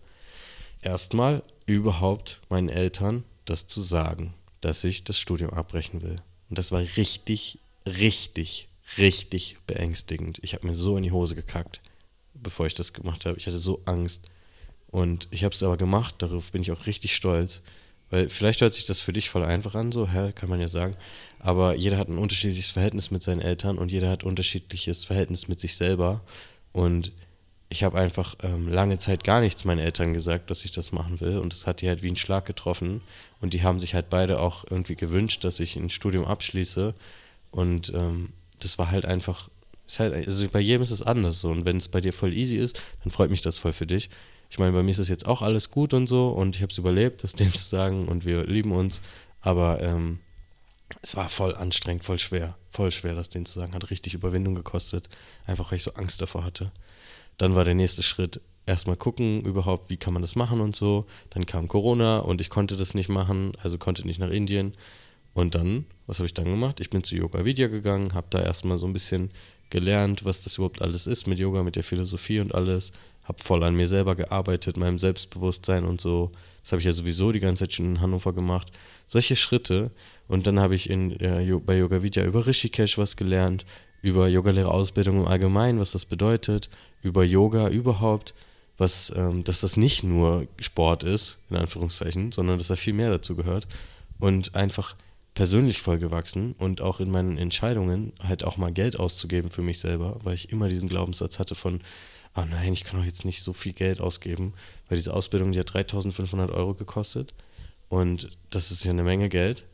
Erstmal 0.82 1.42
überhaupt 1.68 2.42
meinen 2.50 2.68
Eltern 2.68 3.24
das 3.46 3.66
zu 3.66 3.82
sagen, 3.82 4.34
dass 4.60 4.84
ich 4.84 5.06
das 5.06 5.18
Studium 5.18 5.52
abbrechen 5.52 6.02
will. 6.02 6.22
Und 6.54 6.60
das 6.60 6.72
war 6.72 6.82
richtig, 6.98 7.58
richtig 7.88 8.70
richtig 8.98 9.58
beängstigend. 9.66 10.40
Ich 10.42 10.54
habe 10.54 10.68
mir 10.68 10.76
so 10.76 10.98
in 10.98 11.04
die 11.04 11.12
Hose 11.12 11.36
gekackt, 11.36 11.82
bevor 12.34 12.66
ich 12.68 12.76
das 12.76 12.94
gemacht 12.94 13.26
habe. 13.26 13.38
Ich 13.38 13.48
hatte 13.48 13.58
so 13.58 13.82
Angst. 13.86 14.26
Und 14.88 15.28
ich 15.32 15.44
habe 15.44 15.56
es 15.56 15.64
aber 15.64 15.78
gemacht, 15.78 16.16
darauf 16.20 16.52
bin 16.52 16.62
ich 16.62 16.72
auch 16.72 16.86
richtig 16.86 17.16
stolz. 17.16 17.62
Weil 18.10 18.30
vielleicht 18.30 18.62
hört 18.62 18.74
sich 18.74 18.86
das 18.86 19.00
für 19.00 19.14
dich 19.14 19.30
voll 19.30 19.44
einfach 19.44 19.74
an, 19.74 19.92
so, 19.92 20.08
hä, 20.08 20.32
kann 20.34 20.50
man 20.50 20.62
ja 20.62 20.68
sagen. 20.68 20.96
Aber 21.40 21.76
jeder 21.76 21.98
hat 21.98 22.10
ein 22.10 22.20
unterschiedliches 22.20 22.70
Verhältnis 22.70 23.10
mit 23.10 23.24
seinen 23.24 23.42
Eltern 23.42 23.80
und 23.80 23.92
jeder 23.92 24.10
hat 24.10 24.24
unterschiedliches 24.24 25.04
Verhältnis 25.06 25.48
mit 25.48 25.60
sich 25.60 25.76
selber. 25.76 26.22
Und 26.72 27.12
ich 27.70 27.84
habe 27.84 27.98
einfach 27.98 28.36
ähm, 28.44 28.68
lange 28.68 28.98
Zeit 29.00 29.24
gar 29.24 29.42
nichts 29.42 29.66
meinen 29.66 29.80
Eltern 29.80 30.14
gesagt, 30.14 30.50
dass 30.50 30.64
ich 30.64 30.72
das 30.72 30.92
machen 30.92 31.20
will. 31.22 31.38
Und 31.40 31.54
das 31.54 31.66
hat 31.66 31.82
die 31.82 31.88
halt 31.88 32.04
wie 32.04 32.10
ein 32.10 32.16
Schlag 32.16 32.46
getroffen. 32.46 33.02
Und 33.42 33.54
die 33.54 33.64
haben 33.64 33.80
sich 33.80 33.96
halt 33.96 34.10
beide 34.10 34.40
auch 34.40 34.66
irgendwie 34.70 34.96
gewünscht, 34.96 35.44
dass 35.44 35.60
ich 35.60 35.76
ein 35.76 35.90
Studium 35.90 36.26
abschließe. 36.26 36.94
Und 37.52 37.92
ähm, 37.96 38.34
das 38.60 38.78
war 38.78 38.92
halt 38.92 39.06
einfach, 39.06 39.50
ist 39.88 40.00
halt, 40.00 40.14
also 40.14 40.48
bei 40.50 40.60
jedem 40.60 40.84
ist 40.84 40.92
es 40.92 41.02
anders 41.02 41.40
so. 41.40 41.50
Und 41.50 41.66
wenn 41.66 41.78
es 41.78 41.88
bei 41.88 42.00
dir 42.00 42.14
voll 42.14 42.34
easy 42.34 42.58
ist, 42.58 42.82
dann 43.04 43.12
freut 43.12 43.32
mich 43.32 43.42
das 43.42 43.58
voll 43.58 43.74
für 43.74 43.88
dich. 43.88 44.10
Ich 44.50 44.60
meine, 44.60 44.72
bei 44.72 44.84
mir 44.84 44.92
ist 44.92 45.00
es 45.00 45.10
jetzt 45.10 45.26
auch 45.26 45.42
alles 45.42 45.72
gut 45.72 45.96
und 45.96 46.06
so 46.06 46.28
und 46.28 46.56
ich 46.56 46.62
habe 46.62 46.72
es 46.72 46.78
überlebt, 46.78 47.24
das 47.24 47.34
denen 47.36 47.54
zu 47.54 47.66
sagen 47.66 48.08
und 48.08 48.24
wir 48.24 48.46
lieben 48.46 48.72
uns. 48.72 49.02
Aber 49.42 49.82
ähm, 49.82 50.20
es 51.02 51.16
war 51.16 51.28
voll 51.28 51.56
anstrengend, 51.56 52.04
voll 52.04 52.20
schwer, 52.20 52.56
voll 52.70 52.92
schwer, 52.92 53.16
das 53.16 53.30
denen 53.30 53.46
zu 53.46 53.60
sagen. 53.60 53.74
Hat 53.74 53.90
richtig 53.90 54.14
Überwindung 54.14 54.54
gekostet, 54.54 55.10
einfach 55.48 55.72
weil 55.72 55.78
ich 55.78 55.84
so 55.84 55.94
Angst 55.96 56.22
davor 56.22 56.44
hatte. 56.44 56.72
Dann 57.38 57.56
war 57.56 57.64
der 57.64 57.76
nächste 57.76 58.04
Schritt, 58.04 58.42
erstmal 58.66 58.98
gucken 58.98 59.42
überhaupt, 59.42 59.90
wie 59.90 59.98
kann 59.98 60.14
man 60.14 60.22
das 60.22 60.36
machen 60.36 60.62
und 60.62 60.76
so. 60.76 61.06
Dann 61.32 61.46
kam 61.46 61.68
Corona 61.68 62.20
und 62.20 62.42
ich 62.42 62.50
konnte 62.50 62.78
das 62.78 62.94
nicht 62.94 63.10
machen, 63.10 63.54
also 63.62 63.78
konnte 63.78 64.06
nicht 64.06 64.20
nach 64.20 64.30
Indien. 64.30 64.74
Und 65.34 65.56
dann, 65.56 65.86
was 66.06 66.20
habe 66.20 66.28
ich 66.28 66.34
dann 66.34 66.46
gemacht? 66.46 66.80
Ich 66.80 66.90
bin 66.90 67.04
zu 67.04 67.16
Yoga 67.16 67.44
Vidya 67.44 67.68
gegangen, 67.68 68.14
habe 68.14 68.28
da 68.30 68.42
erstmal 68.42 68.78
so 68.78 68.86
ein 68.86 68.94
bisschen 68.94 69.32
gelernt, 69.70 70.24
was 70.24 70.44
das 70.44 70.58
überhaupt 70.58 70.82
alles 70.82 71.08
ist 71.08 71.26
mit 71.26 71.40
Yoga, 71.40 71.64
mit 71.64 71.76
der 71.76 71.84
Philosophie 71.84 72.40
und 72.40 72.54
alles. 72.54 72.92
Habe 73.24 73.42
voll 73.42 73.64
an 73.64 73.76
mir 73.76 73.88
selber 73.88 74.16
gearbeitet, 74.16 74.78
meinem 74.78 74.98
Selbstbewusstsein 74.98 75.86
und 75.86 76.00
so. 76.00 76.32
Das 76.62 76.74
habe 76.74 76.82
ich 76.82 76.86
ja 76.86 76.94
sowieso 76.94 77.32
die 77.32 77.40
ganze 77.40 77.64
Zeit 77.64 77.74
schon 77.74 77.96
in 77.96 78.02
Hannover 78.02 78.34
gemacht. 78.34 78.72
Solche 79.08 79.36
Schritte. 79.36 79.92
Und 80.28 80.46
dann 80.46 80.60
habe 80.60 80.76
ich 80.76 80.90
in, 80.90 81.12
äh, 81.20 81.60
bei 81.66 81.78
Yoga 81.78 82.04
Vidya 82.04 82.24
über 82.26 82.46
Rishikesh 82.46 82.98
was 82.98 83.18
gelernt, 83.18 83.66
über 84.04 84.28
Yogalehrerausbildung 84.28 85.22
im 85.22 85.28
Allgemeinen, 85.28 85.80
was 85.80 85.94
das 85.94 86.06
bedeutet, 86.06 86.70
über 87.02 87.24
Yoga 87.24 87.70
überhaupt, 87.70 88.36
was, 88.78 89.14
ähm, 89.16 89.44
dass 89.46 89.62
das 89.62 89.78
nicht 89.78 90.04
nur 90.04 90.46
Sport 90.60 91.04
ist, 91.04 91.40
in 91.50 91.56
Anführungszeichen, 91.56 92.32
sondern 92.32 92.58
dass 92.58 92.68
da 92.68 92.76
viel 92.76 92.94
mehr 92.94 93.10
dazu 93.10 93.36
gehört. 93.36 93.66
Und 94.20 94.56
einfach 94.56 94.96
persönlich 95.34 95.82
voll 95.82 96.00
gewachsen 96.00 96.54
und 96.60 96.82
auch 96.82 97.00
in 97.00 97.10
meinen 97.10 97.38
Entscheidungen 97.38 98.12
halt 98.22 98.44
auch 98.44 98.58
mal 98.58 98.74
Geld 98.74 99.00
auszugeben 99.00 99.50
für 99.50 99.62
mich 99.62 99.80
selber, 99.80 100.20
weil 100.24 100.36
ich 100.36 100.52
immer 100.52 100.68
diesen 100.68 100.90
Glaubenssatz 100.90 101.40
hatte 101.40 101.56
von, 101.56 101.80
ah 102.34 102.46
nein, 102.46 102.74
ich 102.74 102.84
kann 102.84 103.00
doch 103.00 103.06
jetzt 103.06 103.24
nicht 103.24 103.42
so 103.42 103.54
viel 103.54 103.74
Geld 103.74 104.02
ausgeben, 104.02 104.54
weil 104.90 104.98
diese 104.98 105.14
Ausbildung, 105.14 105.54
die 105.54 105.60
hat 105.60 105.74
3500 105.74 106.52
Euro 106.52 106.74
gekostet 106.74 107.34
und 107.88 108.38
das 108.50 108.70
ist 108.70 108.84
ja 108.84 108.92
eine 108.92 109.04
Menge 109.04 109.30
Geld. 109.30 109.66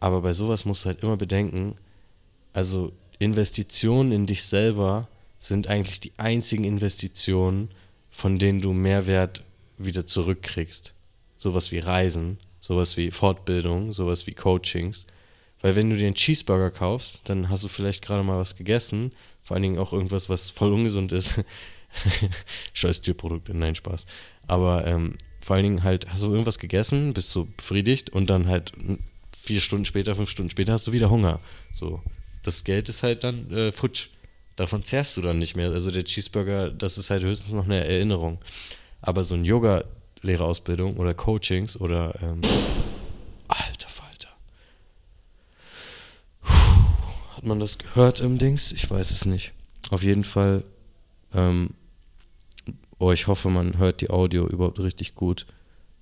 Aber 0.00 0.22
bei 0.22 0.32
sowas 0.32 0.64
musst 0.64 0.84
du 0.84 0.88
halt 0.88 1.02
immer 1.02 1.16
bedenken, 1.16 1.76
also 2.52 2.92
Investitionen 3.20 4.12
in 4.12 4.26
dich 4.26 4.44
selber 4.44 5.06
sind 5.38 5.68
eigentlich 5.68 6.00
die 6.00 6.12
einzigen 6.16 6.64
Investitionen, 6.64 7.68
von 8.10 8.38
denen 8.38 8.62
du 8.62 8.72
Mehrwert 8.72 9.44
wieder 9.76 10.06
zurückkriegst. 10.06 10.94
Sowas 11.36 11.70
wie 11.70 11.80
Reisen, 11.80 12.38
sowas 12.60 12.96
wie 12.96 13.10
Fortbildung, 13.10 13.92
sowas 13.92 14.26
wie 14.26 14.32
Coachings. 14.32 15.06
Weil 15.60 15.76
wenn 15.76 15.90
du 15.90 15.98
dir 15.98 16.06
einen 16.06 16.14
Cheeseburger 16.14 16.70
kaufst, 16.70 17.20
dann 17.24 17.50
hast 17.50 17.62
du 17.62 17.68
vielleicht 17.68 18.02
gerade 18.02 18.22
mal 18.22 18.38
was 18.38 18.56
gegessen, 18.56 19.12
vor 19.44 19.54
allen 19.54 19.64
Dingen 19.64 19.78
auch 19.78 19.92
irgendwas, 19.92 20.30
was 20.30 20.48
voll 20.48 20.72
ungesund 20.72 21.12
ist. 21.12 21.44
Scheiß 22.72 23.02
Tierprodukte, 23.02 23.52
nein, 23.52 23.74
Spaß. 23.74 24.06
Aber 24.46 24.86
ähm, 24.86 25.16
vor 25.40 25.56
allen 25.56 25.64
Dingen 25.64 25.82
halt, 25.82 26.08
hast 26.08 26.22
du 26.22 26.30
irgendwas 26.30 26.58
gegessen, 26.58 27.12
bist 27.12 27.30
so 27.30 27.48
befriedigt 27.54 28.08
und 28.08 28.30
dann 28.30 28.48
halt 28.48 28.72
vier 29.38 29.60
Stunden 29.60 29.84
später, 29.84 30.14
fünf 30.14 30.30
Stunden 30.30 30.50
später 30.50 30.72
hast 30.72 30.86
du 30.86 30.92
wieder 30.92 31.10
Hunger. 31.10 31.40
So, 31.70 32.02
das 32.42 32.64
Geld 32.64 32.88
ist 32.88 33.02
halt 33.02 33.24
dann 33.24 33.50
äh, 33.50 33.72
futsch. 33.72 34.08
Davon 34.56 34.84
zehrst 34.84 35.16
du 35.16 35.22
dann 35.22 35.38
nicht 35.38 35.56
mehr. 35.56 35.70
Also 35.70 35.90
der 35.90 36.04
Cheeseburger, 36.04 36.70
das 36.70 36.98
ist 36.98 37.10
halt 37.10 37.22
höchstens 37.22 37.52
noch 37.52 37.64
eine 37.64 37.84
Erinnerung. 37.84 38.38
Aber 39.00 39.24
so 39.24 39.34
ein 39.34 39.44
Yoga, 39.44 39.84
Lehrerausbildung 40.22 40.96
oder 40.96 41.14
Coachings 41.14 41.80
oder 41.80 42.14
ähm, 42.22 42.42
alter 43.48 43.88
Falter. 43.88 44.28
Puh, 46.42 47.36
hat 47.36 47.44
man 47.44 47.60
das 47.60 47.78
gehört 47.78 48.20
im 48.20 48.38
Dings? 48.38 48.72
Ich 48.72 48.90
weiß 48.90 49.10
es 49.10 49.24
nicht. 49.24 49.52
Auf 49.90 50.02
jeden 50.02 50.24
Fall, 50.24 50.64
ähm, 51.34 51.74
oh, 52.98 53.12
ich 53.12 53.26
hoffe, 53.26 53.48
man 53.48 53.78
hört 53.78 54.02
die 54.02 54.10
Audio 54.10 54.46
überhaupt 54.46 54.78
richtig 54.78 55.14
gut. 55.14 55.46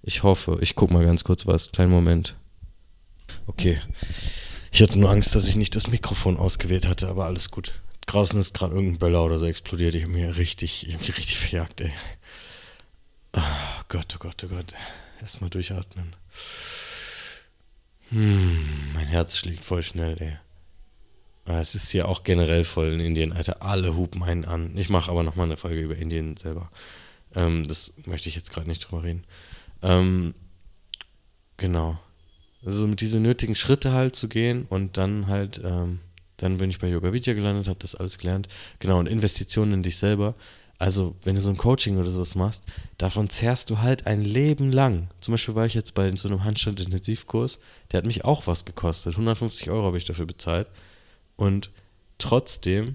Ich 0.02 0.23
hoffe, 0.23 0.59
ich 0.61 0.75
guck 0.75 0.90
mal 0.90 1.04
ganz 1.04 1.23
kurz 1.23 1.47
was. 1.47 1.71
Kleinen 1.71 1.92
Moment. 1.92 2.35
Okay. 3.47 3.78
Ich 4.78 4.82
hatte 4.82 4.97
nur 4.97 5.11
Angst, 5.11 5.35
dass 5.35 5.49
ich 5.49 5.56
nicht 5.56 5.75
das 5.75 5.88
Mikrofon 5.88 6.37
ausgewählt 6.37 6.87
hatte, 6.87 7.08
aber 7.08 7.25
alles 7.25 7.50
gut. 7.50 7.73
Draußen 8.06 8.38
ist 8.38 8.54
gerade 8.54 8.76
irgendein 8.76 9.00
Böller 9.00 9.25
oder 9.25 9.37
so 9.37 9.44
explodiert. 9.44 9.97
Ich 9.97 10.04
habe 10.04 10.12
mich 10.12 10.37
richtig, 10.37 10.87
ich 10.87 10.94
hab 10.94 11.00
mich 11.00 11.18
richtig 11.18 11.37
verjagt, 11.37 11.80
ey. 11.80 11.90
Oh 13.32 13.40
Gott, 13.88 14.14
oh 14.14 14.18
Gott, 14.20 14.44
oh 14.44 14.47
Gott. 14.47 14.75
Erstmal 15.20 15.50
durchatmen. 15.50 16.14
Hm, 18.11 18.92
mein 18.94 19.08
Herz 19.08 19.37
schlägt 19.37 19.64
voll 19.64 19.82
schnell, 19.82 20.14
ey. 20.20 20.37
Aber 21.44 21.58
es 21.58 21.75
ist 21.75 21.90
hier 21.90 22.06
auch 22.06 22.23
generell 22.23 22.62
voll 22.62 22.92
in 22.92 23.00
Indien, 23.00 23.32
Alter. 23.32 23.62
Alle 23.62 23.97
hupen 23.97 24.23
einen 24.23 24.44
an. 24.44 24.78
Ich 24.78 24.90
mache 24.90 25.11
aber 25.11 25.25
nochmal 25.25 25.47
eine 25.47 25.56
Folge 25.56 25.80
über 25.80 25.97
Indien 25.97 26.37
selber. 26.37 26.70
Ähm, 27.35 27.66
das 27.66 27.94
möchte 28.06 28.28
ich 28.28 28.37
jetzt 28.37 28.52
gerade 28.52 28.68
nicht 28.68 28.88
drüber 28.88 29.02
reden. 29.02 29.25
Ähm, 29.82 30.37
genau. 31.56 31.99
Also 32.64 32.86
mit 32.86 33.00
diesen 33.00 33.22
nötigen 33.22 33.54
Schritte 33.54 33.92
halt 33.92 34.16
zu 34.16 34.28
gehen 34.28 34.66
und 34.68 34.96
dann 34.96 35.26
halt, 35.28 35.60
ähm, 35.64 36.00
dann 36.38 36.58
bin 36.58 36.70
ich 36.70 36.78
bei 36.78 36.88
Yoga 36.88 37.12
Vidya 37.12 37.34
gelandet, 37.34 37.68
habe 37.68 37.78
das 37.80 37.94
alles 37.94 38.18
gelernt. 38.18 38.48
Genau, 38.78 38.98
und 38.98 39.06
Investitionen 39.06 39.74
in 39.74 39.82
dich 39.82 39.96
selber 39.96 40.34
also, 40.78 41.16
wenn 41.22 41.34
du 41.34 41.40
so 41.40 41.50
ein 41.50 41.56
Coaching 41.56 41.98
oder 41.98 42.10
sowas 42.10 42.36
machst, 42.36 42.64
davon 42.98 43.28
zehrst 43.28 43.68
du 43.68 43.78
halt 43.78 44.06
ein 44.06 44.22
Leben 44.22 44.70
lang. 44.70 45.08
Zum 45.20 45.32
Beispiel 45.32 45.56
war 45.56 45.66
ich 45.66 45.74
jetzt 45.74 45.94
bei 45.94 46.14
so 46.14 46.28
einem 46.28 46.44
Handstand-Intensivkurs, 46.44 47.58
der 47.90 47.98
hat 47.98 48.06
mich 48.06 48.24
auch 48.24 48.46
was 48.46 48.64
gekostet. 48.64 49.14
150 49.14 49.70
Euro 49.70 49.86
habe 49.86 49.98
ich 49.98 50.04
dafür 50.04 50.26
bezahlt. 50.26 50.68
Und 51.36 51.72
trotzdem, 52.18 52.94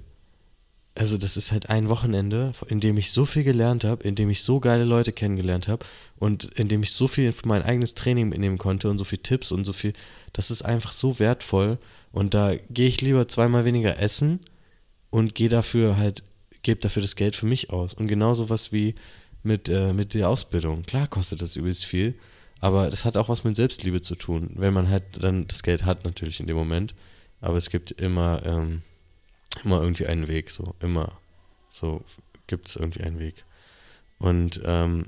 also 0.96 1.18
das 1.18 1.38
ist 1.38 1.52
halt 1.52 1.70
ein 1.70 1.90
Wochenende, 1.90 2.54
in 2.68 2.80
dem 2.80 2.98
ich 2.98 3.12
so 3.12 3.26
viel 3.26 3.44
gelernt 3.44 3.84
habe, 3.84 4.04
in 4.04 4.16
dem 4.16 4.30
ich 4.30 4.44
so 4.44 4.60
geile 4.60 4.84
Leute 4.84 5.12
kennengelernt 5.12 5.68
habe 5.68 5.86
und 6.18 6.46
in 6.56 6.68
dem 6.68 6.84
ich 6.84 6.92
so 6.92 7.08
viel 7.08 7.34
für 7.34 7.48
mein 7.48 7.64
eigenes 7.64 7.96
Training 7.96 8.30
mitnehmen 8.30 8.60
konnte 8.60 8.90
und 8.90 8.98
so 8.98 9.04
viel 9.04 9.18
Tipps 9.18 9.52
und 9.52 9.66
so 9.66 9.74
viel, 9.74 9.94
das 10.34 10.52
ist 10.52 10.62
einfach 10.62 10.92
so 10.92 11.18
wertvoll. 11.18 11.80
Und 12.12 12.36
da 12.36 12.54
gehe 12.70 12.88
ich 12.88 13.02
lieber 13.02 13.28
zweimal 13.28 13.66
weniger 13.66 14.00
essen 14.00 14.40
und 15.10 15.34
gehe 15.34 15.50
dafür 15.50 15.98
halt 15.98 16.24
gebe 16.64 16.80
dafür 16.80 17.02
das 17.02 17.16
Geld 17.16 17.36
für 17.36 17.46
mich 17.46 17.70
aus. 17.70 17.94
Und 17.94 18.08
genauso 18.08 18.50
was 18.50 18.72
wie 18.72 18.96
mit, 19.44 19.70
äh, 19.70 19.94
mit 19.94 20.14
der 20.14 20.30
Ausbildung. 20.30 20.84
Klar 20.84 21.08
kostet 21.08 21.42
das 21.42 21.56
übelst 21.56 21.86
viel, 21.86 22.16
aber 22.62 22.90
das 22.90 23.06
hat 23.06 23.18
auch 23.18 23.30
was 23.30 23.44
mit 23.44 23.56
Selbstliebe 23.56 24.02
zu 24.02 24.16
tun, 24.16 24.52
wenn 24.56 24.74
man 24.74 24.90
halt 24.90 25.04
dann 25.20 25.46
das 25.48 25.64
Geld 25.64 25.86
hat 25.86 26.06
natürlich 26.06 26.40
in 26.40 26.48
dem 26.48 26.56
Moment. 26.56 26.96
Aber 27.42 27.58
es 27.58 27.70
gibt 27.70 27.92
immer, 27.92 28.42
ähm, 28.46 28.82
immer 29.64 29.82
irgendwie 29.82 30.08
einen 30.08 30.28
Weg, 30.28 30.50
so, 30.50 30.76
immer. 30.80 31.14
So 31.70 32.04
gibt 32.48 32.68
es 32.68 32.76
irgendwie 32.76 33.04
einen 33.04 33.20
Weg. 33.20 33.46
Und 34.20 34.62
ähm, 34.66 35.08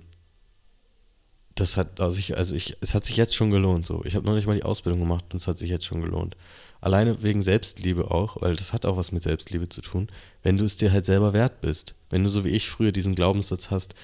das 1.55 1.77
hat 1.77 2.01
also 2.01 2.19
ich, 2.19 2.37
also 2.37 2.55
ich, 2.55 2.75
es 2.81 2.93
hat 2.93 3.05
sich 3.05 3.17
jetzt 3.17 3.35
schon 3.35 3.49
gelohnt. 3.49 3.85
So, 3.85 4.03
ich 4.03 4.15
habe 4.15 4.25
noch 4.25 4.35
nicht 4.35 4.45
mal 4.45 4.55
die 4.55 4.63
Ausbildung 4.63 4.99
gemacht 4.99 5.25
und 5.31 5.37
es 5.37 5.47
hat 5.47 5.57
sich 5.57 5.69
jetzt 5.69 5.85
schon 5.85 6.01
gelohnt. 6.01 6.35
Alleine 6.81 7.23
wegen 7.23 7.41
Selbstliebe 7.41 8.11
auch, 8.11 8.41
weil 8.41 8.55
das 8.55 8.73
hat 8.73 8.85
auch 8.85 8.97
was 8.97 9.11
mit 9.11 9.23
Selbstliebe 9.23 9.69
zu 9.69 9.81
tun, 9.81 10.07
wenn 10.43 10.57
du 10.57 10.65
es 10.65 10.77
dir 10.77 10.91
halt 10.91 11.05
selber 11.05 11.33
wert 11.33 11.61
bist. 11.61 11.95
Wenn 12.09 12.23
du 12.23 12.29
so 12.29 12.43
wie 12.43 12.49
ich 12.49 12.69
früher 12.69 12.91
diesen 12.91 13.15
Glaubenssatz 13.15 13.71
hast, 13.71 13.95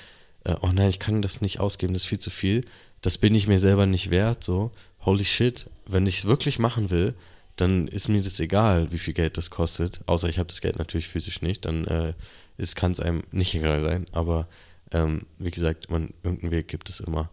äh, 0.46 0.56
oh 0.62 0.72
nein, 0.74 0.90
ich 0.90 1.00
kann 1.00 1.22
das 1.22 1.42
nicht 1.42 1.60
ausgeben, 1.60 1.94
das 1.94 2.04
ist 2.04 2.10
viel 2.10 2.20
zu 2.20 2.30
viel, 2.30 2.66
das 3.02 3.18
bin 3.18 3.36
ich 3.36 3.48
mir 3.48 3.60
selber 3.60 3.86
nicht 3.86 4.12
wert, 4.12 4.44
so, 4.44 4.72
holy 5.02 5.26
shit, 5.26 5.70
wenn 5.86 6.06
ich 6.06 6.20
es 6.20 6.26
wirklich 6.26 6.58
machen 6.58 6.90
will, 6.90 7.16
dann 7.56 7.88
ist 7.88 8.08
mir 8.08 8.22
das 8.22 8.40
egal, 8.40 8.92
wie 8.92 8.98
viel 8.98 9.14
Geld 9.14 9.38
das 9.38 9.50
kostet, 9.50 10.02
außer 10.06 10.30
ich 10.30 10.40
habe 10.40 10.48
das 10.48 10.62
Geld 10.62 10.78
natürlich 10.80 11.08
physisch 11.08 11.42
nicht, 11.42 11.66
dann 11.66 11.86
äh, 11.86 12.14
kann 12.76 12.92
es 12.92 13.00
einem 13.00 13.24
nicht 13.32 13.56
egal 13.56 13.82
sein, 13.82 14.06
aber 14.12 14.48
ähm, 14.92 15.22
wie 15.40 15.52
gesagt, 15.52 15.90
man, 15.90 16.14
irgendeinen 16.24 16.52
Weg 16.52 16.68
gibt 16.68 16.90
es 16.90 17.00
immer. 17.00 17.30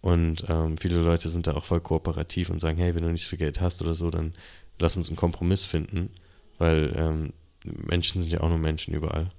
Und 0.00 0.44
ähm, 0.48 0.78
viele 0.78 1.00
Leute 1.00 1.28
sind 1.28 1.46
da 1.46 1.54
auch 1.54 1.64
voll 1.64 1.80
kooperativ 1.80 2.50
und 2.50 2.60
sagen, 2.60 2.78
hey, 2.78 2.94
wenn 2.94 3.02
du 3.02 3.10
nicht 3.10 3.24
so 3.24 3.30
viel 3.30 3.38
Geld 3.38 3.60
hast 3.60 3.82
oder 3.82 3.94
so, 3.94 4.10
dann 4.10 4.34
lass 4.78 4.96
uns 4.96 5.08
einen 5.08 5.16
Kompromiss 5.16 5.64
finden, 5.64 6.10
weil 6.58 6.94
ähm, 6.96 7.32
Menschen 7.64 8.20
sind 8.20 8.32
ja 8.32 8.40
auch 8.40 8.48
nur 8.48 8.58
Menschen 8.58 8.94
überall. 8.94 9.30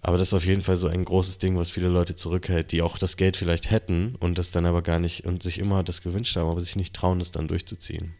Aber 0.00 0.16
das 0.16 0.28
ist 0.28 0.34
auf 0.34 0.44
jeden 0.44 0.62
Fall 0.62 0.76
so 0.76 0.86
ein 0.86 1.04
großes 1.04 1.38
Ding, 1.38 1.56
was 1.58 1.70
viele 1.70 1.88
Leute 1.88 2.14
zurückhält, 2.14 2.72
die 2.72 2.82
auch 2.82 2.98
das 2.98 3.16
Geld 3.16 3.36
vielleicht 3.36 3.70
hätten 3.70 4.14
und 4.20 4.38
das 4.38 4.50
dann 4.50 4.64
aber 4.64 4.82
gar 4.82 5.00
nicht 5.00 5.26
und 5.26 5.42
sich 5.42 5.58
immer 5.58 5.82
das 5.82 6.02
gewünscht 6.02 6.36
haben, 6.36 6.48
aber 6.48 6.60
sich 6.60 6.76
nicht 6.76 6.94
trauen, 6.94 7.18
das 7.18 7.32
dann 7.32 7.48
durchzuziehen. 7.48 8.14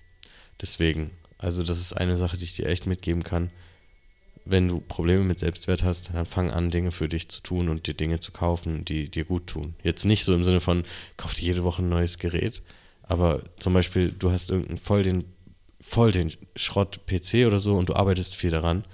Deswegen, 0.60 1.10
also 1.38 1.62
das 1.62 1.80
ist 1.80 1.92
eine 1.92 2.16
Sache, 2.16 2.36
die 2.36 2.44
ich 2.44 2.54
dir 2.54 2.66
echt 2.66 2.86
mitgeben 2.86 3.22
kann. 3.22 3.50
wenn 4.44 4.68
du 4.68 4.80
Probleme 4.80 5.24
mit 5.24 5.38
Selbstwert 5.38 5.82
hast, 5.82 6.10
dann 6.14 6.26
fang 6.26 6.50
an, 6.50 6.70
Dinge 6.70 6.90
für 6.90 7.08
dich 7.08 7.28
zu 7.28 7.42
tun 7.42 7.68
und 7.68 7.86
dir 7.86 7.94
Dinge 7.94 8.18
zu 8.18 8.32
kaufen, 8.32 8.84
die 8.84 9.10
dir 9.10 9.24
gut 9.24 9.46
tun. 9.46 9.74
Jetzt 9.82 10.04
nicht 10.04 10.24
so 10.24 10.34
im 10.34 10.44
Sinne 10.44 10.60
von, 10.60 10.84
kauf 11.18 11.34
dir 11.34 11.44
jede 11.44 11.64
Woche 11.64 11.82
ein 11.82 11.88
neues 11.88 12.18
Gerät, 12.18 12.62
aber 13.02 13.42
zum 13.58 13.74
Beispiel, 13.74 14.10
du 14.10 14.30
hast 14.30 14.50
irgendeinen 14.50 14.78
voll 14.78 15.02
den, 15.02 15.24
voll 15.80 16.12
den 16.12 16.32
Schrott-PC 16.56 17.46
oder 17.46 17.58
so 17.58 17.76
und 17.76 17.90
du 17.90 17.94
arbeitest 17.94 18.34
viel 18.34 18.50
daran 18.50 18.84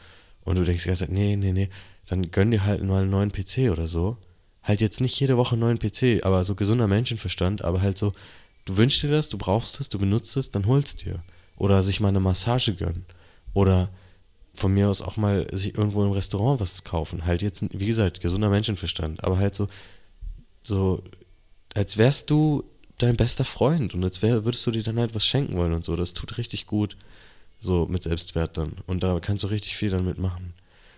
und 0.42 0.58
du 0.58 0.64
denkst 0.64 0.82
die 0.82 0.88
ganze 0.88 1.04
Zeit, 1.04 1.12
nee, 1.14 1.36
nee, 1.36 1.52
nee, 1.52 1.70
dann 2.06 2.30
gönn 2.30 2.50
dir 2.50 2.64
halt 2.64 2.82
mal 2.82 3.02
einen 3.02 3.10
neuen 3.10 3.32
PC 3.32 3.70
oder 3.70 3.86
so. 3.86 4.18
Halt 4.62 4.80
jetzt 4.80 5.00
nicht 5.00 5.18
jede 5.20 5.36
Woche 5.36 5.52
einen 5.54 5.60
neuen 5.60 5.78
PC, 5.78 6.24
aber 6.24 6.42
so 6.42 6.54
gesunder 6.54 6.88
Menschenverstand, 6.88 7.62
aber 7.62 7.80
halt 7.80 7.96
so, 7.96 8.12
du 8.64 8.76
wünschst 8.76 9.02
dir 9.02 9.10
das, 9.10 9.28
du 9.28 9.38
brauchst 9.38 9.80
es, 9.80 9.88
du 9.88 9.98
benutzt 9.98 10.36
es, 10.36 10.50
dann 10.50 10.66
holst 10.66 11.04
dir. 11.04 11.22
Oder 11.56 11.82
sich 11.82 12.00
mal 12.00 12.08
eine 12.08 12.20
Massage 12.20 12.74
gönnen. 12.74 13.06
Oder 13.52 13.90
von 14.54 14.72
mir 14.72 14.88
aus 14.88 15.02
auch 15.02 15.16
mal 15.16 15.46
sich 15.52 15.76
irgendwo 15.76 16.04
im 16.04 16.12
Restaurant 16.12 16.60
was 16.60 16.84
kaufen. 16.84 17.24
Halt 17.26 17.42
jetzt, 17.42 17.64
wie 17.72 17.86
gesagt, 17.86 18.20
gesunder 18.20 18.50
Menschenverstand, 18.50 19.24
aber 19.24 19.38
halt 19.38 19.54
so, 19.54 19.68
so, 20.62 21.02
als 21.74 21.98
wärst 21.98 22.30
du 22.30 22.64
dein 22.98 23.16
bester 23.16 23.44
Freund 23.44 23.94
und 23.94 24.04
als 24.04 24.22
wär, 24.22 24.44
würdest 24.44 24.66
du 24.66 24.70
dir 24.70 24.82
dann 24.82 24.98
halt 24.98 25.14
was 25.14 25.26
schenken 25.26 25.56
wollen 25.56 25.72
und 25.72 25.84
so. 25.84 25.96
Das 25.96 26.14
tut 26.14 26.38
richtig 26.38 26.66
gut, 26.66 26.96
so 27.60 27.86
mit 27.86 28.04
Selbstwert 28.04 28.56
dann. 28.56 28.76
Und 28.86 29.02
da 29.02 29.18
kannst 29.20 29.44
du 29.44 29.48
richtig 29.48 29.76
viel 29.76 29.90
damit 29.90 30.18
machen. 30.18 30.54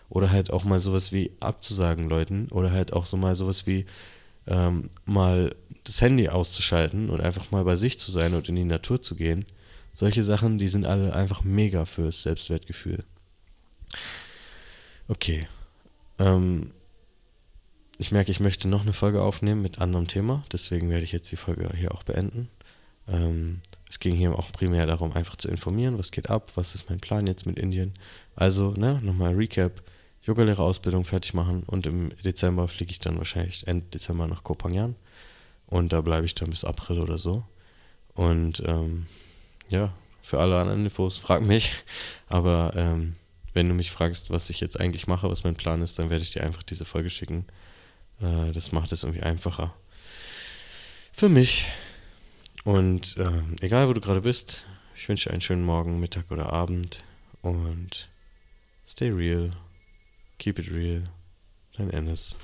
Oder 0.09 0.31
halt 0.31 0.53
auch 0.53 0.65
mal 0.65 0.79
sowas 0.79 1.11
wie 1.13 1.33
abzusagen 1.41 2.09
Leuten 2.09 2.49
oder 2.51 2.71
halt 2.71 2.93
auch 2.93 3.07
so 3.07 3.17
mal 3.17 3.35
sowas 3.35 3.67
wie 3.67 3.87
ähm, 4.47 4.91
mal 5.05 5.55
das 5.83 6.01
Handy 6.01 6.29
auszuschalten 6.29 7.11
und 7.11 7.21
einfach 7.21 7.51
mal 7.51 7.65
bei 7.65 7.75
sich 7.75 7.99
zu 7.99 8.13
sein 8.13 8.35
und 8.35 8.49
in 8.49 8.55
die 8.55 8.65
Natur 8.65 9.03
zu 9.03 9.17
gehen. 9.17 9.47
Solche 9.97 10.23
Sachen, 10.23 10.59
die 10.59 10.69
sind 10.69 10.85
alle 10.85 11.15
einfach 11.15 11.43
mega 11.43 11.87
fürs 11.87 12.23
Selbstwertgefühl. 12.23 13.03
Okay. 15.09 15.49
Ähm, 16.19 16.73
ich 17.97 18.13
merke, 18.13 18.31
ich 18.31 18.39
möchte 18.39 18.69
noch 18.69 18.83
eine 18.83 18.93
Folge 18.93 19.23
aufnehmen 19.23 19.63
mit 19.63 19.79
anderem 19.79 20.07
Thema, 20.07 20.45
deswegen 20.53 20.91
werde 20.91 21.05
ich 21.05 21.13
jetzt 21.13 21.33
die 21.33 21.39
Folge 21.39 21.71
hier 21.75 21.95
auch 21.95 22.03
beenden. 22.03 22.51
Ähm, 23.09 23.63
es 23.89 23.99
ging 23.99 24.15
hier 24.15 24.39
auch 24.39 24.53
primär 24.53 24.85
darum, 24.85 25.15
einfach 25.15 25.37
zu 25.37 25.49
informieren, 25.49 25.97
was 25.97 26.11
geht 26.11 26.29
ab, 26.29 26.53
was 26.57 26.75
ist 26.75 26.91
mein 26.91 27.01
Plan 27.01 27.27
jetzt 27.27 27.47
mit 27.47 27.59
Indien. 27.59 27.95
Also, 28.35 28.73
ne, 28.73 29.01
nochmal 29.03 29.33
Recap. 29.33 29.83
Yogalehrerausbildung 30.25 31.07
fertig 31.07 31.33
machen 31.33 31.63
und 31.63 31.87
im 31.87 32.11
Dezember 32.23 32.69
fliege 32.69 32.91
ich 32.91 32.99
dann 32.99 33.17
wahrscheinlich 33.17 33.67
Ende 33.67 33.87
Dezember 33.87 34.27
nach 34.27 34.45
Kopangan 34.45 34.95
und 35.69 35.95
da 35.95 36.03
bleibe 36.03 36.27
ich 36.27 36.35
dann 36.35 36.51
bis 36.51 36.67
April 36.67 36.99
oder 36.99 37.17
so. 37.17 37.45
Und 38.13 38.63
ähm, 38.67 39.07
ja, 39.69 39.93
für 40.23 40.41
alle 40.41 40.59
anderen 40.59 40.85
Infos 40.85 41.19
frag 41.19 41.43
mich, 41.43 41.73
aber 42.29 42.73
ähm, 42.75 43.17
wenn 43.55 43.69
du 43.69 43.75
mich 43.75 43.91
fragst, 43.91 44.31
was 44.31 44.51
ich 44.51 44.61
jetzt 44.61 44.79
eigentlich 44.79 45.07
mache, 45.07 45.31
was 45.31 45.45
mein 45.45 45.55
Plan 45.55 45.81
ist, 45.83 45.99
dann 45.99 46.11
werde 46.11 46.23
ich 46.23 46.33
dir 46.33 46.43
einfach 46.43 46.63
diese 46.63 46.85
Folge 46.85 47.11
schicken. 47.11 47.47
Äh, 48.21 48.53
das 48.53 48.73
macht 48.73 48.93
es 48.93 49.03
irgendwie 49.03 49.23
einfacher. 49.23 49.75
Für 51.13 51.29
mich. 51.29 51.67
Und 52.65 53.17
äh, 53.17 53.43
egal, 53.65 53.89
wo 53.89 53.93
du 53.93 54.01
gerade 54.01 54.21
bist, 54.21 54.67
ich 54.95 55.09
wünsche 55.09 55.29
dir 55.29 55.33
einen 55.33 55.41
schönen 55.41 55.65
Morgen, 55.65 56.01
Mittag 56.01 56.31
oder 56.31 56.53
Abend. 56.53 57.05
Und 57.41 58.09
stay 58.87 59.11
real. 59.11 59.53
Keep 60.39 60.59
it 60.59 60.71
real. 60.71 61.05
Dein 61.77 61.91
Ennis. 61.91 62.37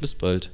Bis 0.00 0.14
bald. 0.14 0.52